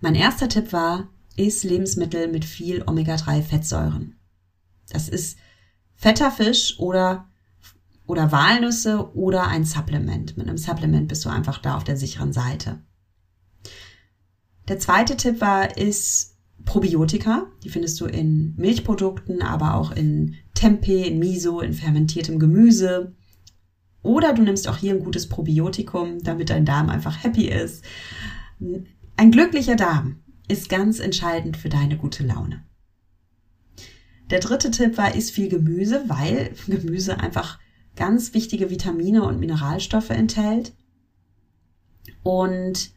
Mein 0.00 0.14
erster 0.14 0.48
Tipp 0.48 0.72
war, 0.72 1.08
iss 1.36 1.64
Lebensmittel 1.64 2.28
mit 2.28 2.44
viel 2.44 2.82
Omega-3-Fettsäuren. 2.86 4.16
Das 4.90 5.08
ist 5.08 5.38
fetter 5.94 6.30
Fisch 6.30 6.78
oder, 6.78 7.28
oder 8.06 8.32
Walnüsse 8.32 9.14
oder 9.14 9.48
ein 9.48 9.64
Supplement. 9.64 10.36
Mit 10.36 10.48
einem 10.48 10.58
Supplement 10.58 11.08
bist 11.08 11.24
du 11.24 11.28
einfach 11.28 11.58
da 11.58 11.76
auf 11.76 11.84
der 11.84 11.96
sicheren 11.96 12.32
Seite. 12.32 12.80
Der 14.68 14.78
zweite 14.78 15.16
Tipp 15.16 15.40
war, 15.40 15.76
ist 15.76 16.36
Probiotika. 16.64 17.46
Die 17.64 17.70
findest 17.70 18.00
du 18.00 18.06
in 18.06 18.54
Milchprodukten, 18.56 19.42
aber 19.42 19.74
auch 19.74 19.92
in 19.92 20.36
Tempeh, 20.54 21.08
in 21.08 21.18
Miso, 21.18 21.60
in 21.60 21.72
fermentiertem 21.72 22.38
Gemüse. 22.38 23.14
Oder 24.02 24.32
du 24.32 24.42
nimmst 24.42 24.68
auch 24.68 24.76
hier 24.76 24.94
ein 24.94 25.02
gutes 25.02 25.28
Probiotikum, 25.28 26.22
damit 26.22 26.50
dein 26.50 26.64
Darm 26.64 26.88
einfach 26.88 27.22
happy 27.22 27.48
ist. 27.48 27.84
Ein 29.18 29.32
glücklicher 29.32 29.74
Darm 29.74 30.22
ist 30.46 30.68
ganz 30.68 31.00
entscheidend 31.00 31.56
für 31.56 31.68
deine 31.68 31.96
gute 31.96 32.24
Laune. 32.24 32.64
Der 34.30 34.38
dritte 34.38 34.70
Tipp 34.70 34.96
war, 34.96 35.12
isst 35.12 35.32
viel 35.32 35.48
Gemüse, 35.48 36.04
weil 36.06 36.54
Gemüse 36.68 37.18
einfach 37.18 37.58
ganz 37.96 38.32
wichtige 38.32 38.70
Vitamine 38.70 39.24
und 39.24 39.40
Mineralstoffe 39.40 40.10
enthält. 40.10 40.72
Und 42.22 42.92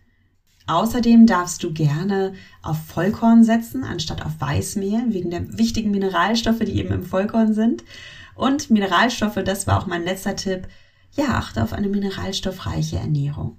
Außerdem 0.67 1.25
darfst 1.25 1.63
du 1.63 1.73
gerne 1.73 2.33
auf 2.61 2.77
Vollkorn 2.85 3.43
setzen, 3.43 3.83
anstatt 3.83 4.23
auf 4.23 4.39
Weißmehl, 4.39 5.05
wegen 5.07 5.31
der 5.31 5.57
wichtigen 5.57 5.89
Mineralstoffe, 5.89 6.59
die 6.59 6.77
eben 6.77 6.93
im 6.93 7.03
Vollkorn 7.03 7.55
sind. 7.55 7.83
Und 8.35 8.69
Mineralstoffe, 8.69 9.39
das 9.43 9.65
war 9.65 9.81
auch 9.81 9.87
mein 9.87 10.03
letzter 10.03 10.35
Tipp, 10.35 10.67
ja, 11.13 11.29
achte 11.29 11.63
auf 11.63 11.73
eine 11.73 11.89
mineralstoffreiche 11.89 12.97
Ernährung. 12.97 13.57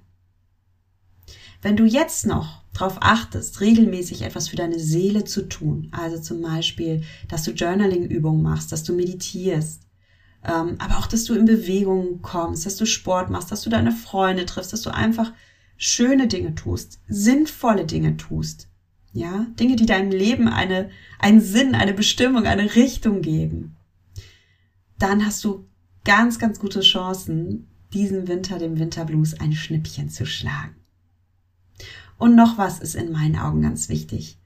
Wenn 1.63 1.77
du 1.77 1.85
jetzt 1.85 2.25
noch 2.25 2.61
darauf 2.73 2.97
achtest, 2.99 3.61
regelmäßig 3.61 4.23
etwas 4.23 4.49
für 4.49 4.57
deine 4.57 4.79
Seele 4.79 5.23
zu 5.23 5.47
tun, 5.47 5.87
also 5.91 6.19
zum 6.19 6.41
Beispiel, 6.41 7.03
dass 7.29 7.43
du 7.43 7.51
Journaling-Übungen 7.51 8.43
machst, 8.43 8.73
dass 8.73 8.83
du 8.83 8.93
meditierst, 8.93 9.81
ähm, 10.43 10.75
aber 10.79 10.97
auch, 10.97 11.07
dass 11.07 11.23
du 11.23 11.33
in 11.35 11.45
Bewegung 11.45 12.21
kommst, 12.21 12.65
dass 12.65 12.75
du 12.75 12.85
Sport 12.85 13.29
machst, 13.29 13.49
dass 13.49 13.61
du 13.61 13.69
deine 13.69 13.93
Freunde 13.93 14.45
triffst, 14.45 14.73
dass 14.73 14.81
du 14.81 14.93
einfach 14.93 15.31
schöne 15.77 16.27
Dinge 16.27 16.53
tust, 16.53 16.99
sinnvolle 17.07 17.85
Dinge 17.85 18.17
tust, 18.17 18.67
ja, 19.13 19.47
Dinge, 19.57 19.77
die 19.77 19.85
deinem 19.85 20.11
Leben 20.11 20.49
eine, 20.49 20.89
einen 21.17 21.39
Sinn, 21.39 21.75
eine 21.75 21.93
Bestimmung, 21.93 22.45
eine 22.45 22.75
Richtung 22.75 23.21
geben, 23.21 23.77
dann 24.99 25.25
hast 25.25 25.41
du 25.45 25.65
ganz, 26.03 26.39
ganz 26.39 26.59
gute 26.59 26.81
Chancen, 26.81 27.69
diesen 27.93 28.27
Winter, 28.27 28.57
dem 28.57 28.79
Winterblues, 28.79 29.39
ein 29.39 29.53
Schnippchen 29.53 30.09
zu 30.09 30.25
schlagen. 30.25 30.82
Und 32.17 32.35
noch 32.35 32.57
was 32.57 32.79
ist 32.79 32.95
in 32.95 33.11
meinen 33.11 33.37
Augen 33.37 33.61
ganz 33.61 33.89
wichtig. 33.89 34.39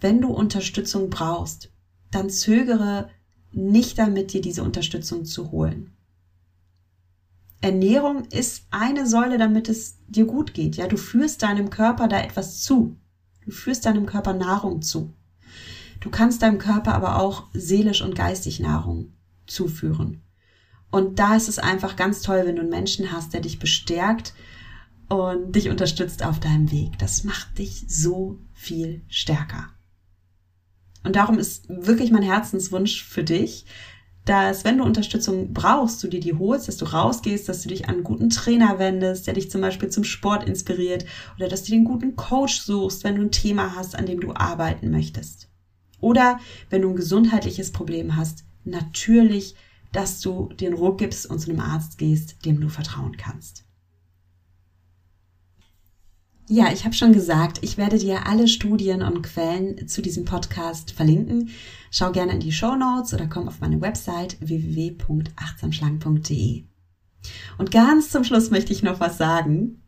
Wenn 0.00 0.20
du 0.20 0.28
Unterstützung 0.28 1.10
brauchst, 1.10 1.70
dann 2.10 2.30
zögere 2.30 3.08
nicht 3.52 3.98
damit, 3.98 4.32
dir 4.32 4.40
diese 4.40 4.62
Unterstützung 4.62 5.24
zu 5.24 5.50
holen. 5.50 5.92
Ernährung 7.60 8.24
ist 8.24 8.66
eine 8.70 9.06
Säule, 9.06 9.38
damit 9.38 9.68
es 9.68 9.98
dir 10.08 10.24
gut 10.24 10.52
geht. 10.52 10.76
Ja, 10.76 10.88
du 10.88 10.96
führst 10.96 11.42
deinem 11.42 11.70
Körper 11.70 12.08
da 12.08 12.20
etwas 12.20 12.60
zu. 12.60 12.96
Du 13.44 13.52
führst 13.52 13.86
deinem 13.86 14.06
Körper 14.06 14.32
Nahrung 14.34 14.82
zu. 14.82 15.12
Du 16.00 16.10
kannst 16.10 16.42
deinem 16.42 16.58
Körper 16.58 16.94
aber 16.94 17.20
auch 17.20 17.44
seelisch 17.54 18.02
und 18.02 18.16
geistig 18.16 18.58
Nahrung 18.58 19.12
zuführen. 19.46 20.22
Und 20.90 21.20
da 21.20 21.36
ist 21.36 21.48
es 21.48 21.60
einfach 21.60 21.94
ganz 21.94 22.22
toll, 22.22 22.42
wenn 22.44 22.56
du 22.56 22.62
einen 22.62 22.70
Menschen 22.70 23.12
hast, 23.12 23.32
der 23.32 23.40
dich 23.40 23.60
bestärkt 23.60 24.34
und 25.08 25.52
dich 25.54 25.68
unterstützt 25.68 26.24
auf 26.24 26.40
deinem 26.40 26.70
Weg. 26.70 26.98
Das 26.98 27.24
macht 27.24 27.58
dich 27.58 27.84
so 27.88 28.38
viel 28.52 29.02
stärker. 29.08 29.68
Und 31.04 31.16
darum 31.16 31.38
ist 31.38 31.68
wirklich 31.68 32.10
mein 32.10 32.22
Herzenswunsch 32.22 33.04
für 33.04 33.24
dich, 33.24 33.66
dass 34.24 34.64
wenn 34.64 34.78
du 34.78 34.84
Unterstützung 34.84 35.52
brauchst, 35.52 36.02
du 36.02 36.08
dir 36.08 36.20
die 36.20 36.34
holst, 36.34 36.68
dass 36.68 36.76
du 36.76 36.84
rausgehst, 36.84 37.48
dass 37.48 37.62
du 37.62 37.68
dich 37.68 37.88
an 37.88 37.96
einen 37.96 38.04
guten 38.04 38.30
Trainer 38.30 38.78
wendest, 38.78 39.26
der 39.26 39.34
dich 39.34 39.50
zum 39.50 39.60
Beispiel 39.60 39.88
zum 39.88 40.04
Sport 40.04 40.46
inspiriert 40.46 41.04
oder 41.36 41.48
dass 41.48 41.64
du 41.64 41.72
den 41.72 41.84
guten 41.84 42.14
Coach 42.14 42.60
suchst, 42.60 43.02
wenn 43.02 43.16
du 43.16 43.22
ein 43.22 43.32
Thema 43.32 43.74
hast, 43.74 43.96
an 43.96 44.06
dem 44.06 44.20
du 44.20 44.32
arbeiten 44.32 44.90
möchtest. 44.90 45.48
Oder 46.00 46.38
wenn 46.70 46.82
du 46.82 46.90
ein 46.90 46.96
gesundheitliches 46.96 47.72
Problem 47.72 48.16
hast, 48.16 48.44
natürlich, 48.64 49.56
dass 49.92 50.20
du 50.20 50.52
den 50.54 50.72
Ruck 50.72 50.98
gibst 50.98 51.26
und 51.26 51.40
zu 51.40 51.50
einem 51.50 51.60
Arzt 51.60 51.98
gehst, 51.98 52.44
dem 52.44 52.60
du 52.60 52.68
vertrauen 52.68 53.16
kannst. 53.16 53.64
Ja, 56.48 56.72
ich 56.72 56.84
habe 56.84 56.94
schon 56.94 57.12
gesagt, 57.12 57.60
ich 57.62 57.78
werde 57.78 57.98
dir 57.98 58.26
alle 58.26 58.48
Studien 58.48 59.02
und 59.02 59.22
Quellen 59.22 59.86
zu 59.86 60.02
diesem 60.02 60.24
Podcast 60.24 60.90
verlinken. 60.90 61.50
Schau 61.90 62.10
gerne 62.10 62.32
in 62.32 62.40
die 62.40 62.50
Show 62.50 62.74
Notes 62.74 63.14
oder 63.14 63.28
komm 63.28 63.46
auf 63.46 63.60
meine 63.60 63.80
Website 63.80 64.38
www.achtsamschlank.de. 64.40 66.64
Und 67.58 67.70
ganz 67.70 68.10
zum 68.10 68.24
Schluss 68.24 68.50
möchte 68.50 68.72
ich 68.72 68.82
noch 68.82 68.98
was 68.98 69.18
sagen. 69.18 69.84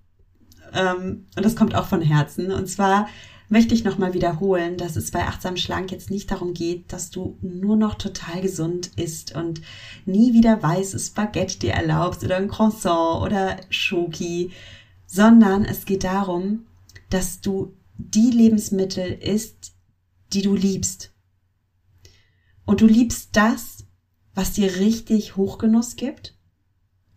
Ähm, 0.72 1.26
und 1.36 1.44
das 1.44 1.56
kommt 1.56 1.74
auch 1.74 1.86
von 1.86 2.00
Herzen. 2.00 2.52
Und 2.52 2.68
zwar 2.68 3.08
möchte 3.48 3.74
ich 3.74 3.82
nochmal 3.82 4.14
wiederholen, 4.14 4.76
dass 4.76 4.94
es 4.94 5.10
bei 5.10 5.26
Achtsam 5.26 5.56
Schlank 5.56 5.90
jetzt 5.90 6.08
nicht 6.10 6.30
darum 6.30 6.54
geht, 6.54 6.92
dass 6.92 7.10
du 7.10 7.36
nur 7.42 7.74
noch 7.76 7.96
total 7.96 8.40
gesund 8.40 8.92
isst 8.96 9.34
und 9.34 9.60
nie 10.06 10.32
wieder 10.32 10.62
weißes 10.62 11.10
Baguette 11.10 11.58
dir 11.58 11.72
erlaubst 11.72 12.22
oder 12.22 12.36
ein 12.36 12.46
Croissant 12.48 13.22
oder 13.22 13.56
Schoki 13.70 14.52
sondern 15.14 15.64
es 15.64 15.84
geht 15.84 16.02
darum, 16.02 16.66
dass 17.08 17.40
du 17.40 17.76
die 17.98 18.32
Lebensmittel 18.32 19.12
isst, 19.12 19.76
die 20.32 20.42
du 20.42 20.56
liebst. 20.56 21.14
Und 22.64 22.80
du 22.80 22.86
liebst 22.86 23.28
das, 23.36 23.86
was 24.34 24.54
dir 24.54 24.74
richtig 24.80 25.36
Hochgenuss 25.36 25.94
gibt. 25.94 26.36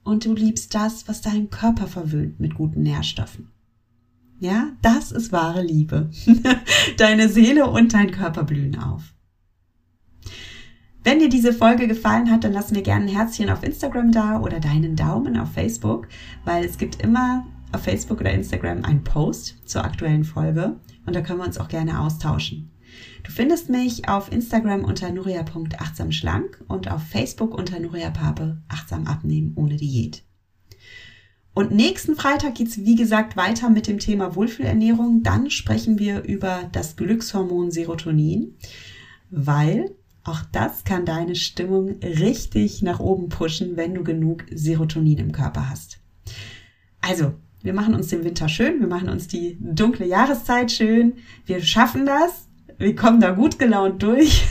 Und 0.04 0.26
du 0.26 0.36
liebst 0.36 0.76
das, 0.76 1.08
was 1.08 1.22
deinen 1.22 1.50
Körper 1.50 1.88
verwöhnt 1.88 2.40
mit 2.40 2.54
guten 2.54 2.84
Nährstoffen. 2.84 3.50
Ja, 4.40 4.74
das 4.84 5.12
ist 5.12 5.32
wahre 5.32 5.64
Liebe. 5.64 6.12
Deine 6.98 7.30
Seele 7.30 7.66
und 7.66 7.96
dein 7.96 8.12
Körper 8.12 8.44
blühen 8.44 8.78
auf. 8.78 9.16
Wenn 11.04 11.18
dir 11.18 11.30
diese 11.30 11.52
Folge 11.52 11.88
gefallen 11.88 12.30
hat, 12.30 12.44
dann 12.44 12.54
lass 12.54 12.70
mir 12.70 12.84
gerne 12.84 13.06
ein 13.06 13.16
Herzchen 13.16 13.50
auf 13.50 13.64
Instagram 13.64 14.12
da 14.12 14.40
oder 14.40 14.60
deinen 14.60 14.96
Daumen 14.96 15.36
auf 15.36 15.54
Facebook, 15.54 16.08
weil 16.46 16.64
es 16.64 16.78
gibt 16.78 17.02
immer 17.02 17.48
auf 17.72 17.84
Facebook 17.84 18.20
oder 18.20 18.32
Instagram 18.32 18.84
einen 18.84 19.04
Post 19.04 19.58
zur 19.66 19.84
aktuellen 19.84 20.24
Folge 20.24 20.80
und 21.06 21.16
da 21.16 21.22
können 21.22 21.40
wir 21.40 21.46
uns 21.46 21.58
auch 21.58 21.68
gerne 21.68 22.00
austauschen. 22.00 22.72
Du 23.24 23.32
findest 23.32 23.70
mich 23.70 24.08
auf 24.08 24.32
Instagram 24.32 24.84
unter 24.84 25.12
nuria.achtsamschlank 25.12 26.64
und 26.68 26.90
auf 26.90 27.04
Facebook 27.04 27.54
unter 27.54 27.80
Nuria 27.80 28.10
Pape 28.10 28.62
achtsam 28.68 29.06
abnehmen 29.06 29.54
ohne 29.56 29.76
Diät. 29.76 30.24
Und 31.54 31.72
nächsten 31.72 32.16
Freitag 32.16 32.56
geht's 32.56 32.78
wie 32.78 32.96
gesagt 32.96 33.36
weiter 33.36 33.70
mit 33.70 33.88
dem 33.88 33.98
Thema 33.98 34.36
Wohlfühlernährung. 34.36 35.24
Dann 35.24 35.50
sprechen 35.50 35.98
wir 35.98 36.24
über 36.24 36.70
das 36.72 36.96
Glückshormon 36.96 37.72
Serotonin, 37.72 38.56
weil 39.32 39.96
auch 40.24 40.42
das 40.52 40.84
kann 40.84 41.06
deine 41.06 41.36
Stimmung 41.36 42.00
richtig 42.02 42.84
nach 42.84 43.00
oben 43.00 43.30
pushen, 43.30 43.76
wenn 43.76 43.96
du 43.96 44.04
genug 44.04 44.46
Serotonin 44.52 45.18
im 45.18 45.32
Körper 45.32 45.70
hast. 45.70 46.00
Also, 47.02 47.34
wir 47.62 47.74
machen 47.74 47.96
uns 47.96 48.08
den 48.08 48.24
Winter 48.24 48.50
schön, 48.50 48.80
wir 48.80 48.88
machen 48.88 49.10
uns 49.10 49.28
die 49.28 49.58
dunkle 49.60 50.06
Jahreszeit 50.06 50.72
schön. 50.72 51.14
Wir 51.46 51.62
schaffen 51.62 52.06
das. 52.06 52.48
Wir 52.78 52.96
kommen 52.96 53.20
da 53.20 53.32
gut 53.32 53.58
gelaunt 53.58 54.04
durch. 54.04 54.46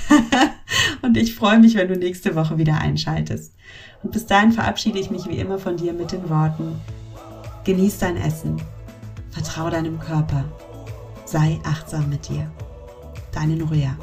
und 1.03 1.17
ich 1.17 1.35
freue 1.35 1.61
mich, 1.61 1.77
wenn 1.77 1.89
du 1.89 1.97
nächste 1.97 2.35
Woche 2.35 2.59
wieder 2.59 2.79
einschaltest. 2.81 3.55
Und 4.03 4.13
bis 4.13 4.27
dahin 4.27 4.53
verabschiede 4.53 4.99
ich 4.99 5.11
mich 5.11 5.27
wie 5.29 5.39
immer 5.39 5.59
von 5.59 5.77
dir 5.77 5.93
mit 5.93 6.11
den 6.11 6.29
Worten. 6.29 6.81
Genieß 7.65 7.99
dein 7.99 8.17
Essen. 8.17 8.61
Vertrau 9.31 9.71
deinem 9.71 10.01
Körper. 10.01 10.45
Sei 11.25 11.61
achtsam 11.65 12.09
mit 12.09 12.29
dir. 12.29 12.51
Deine 13.33 13.57
Nuria. 13.57 13.97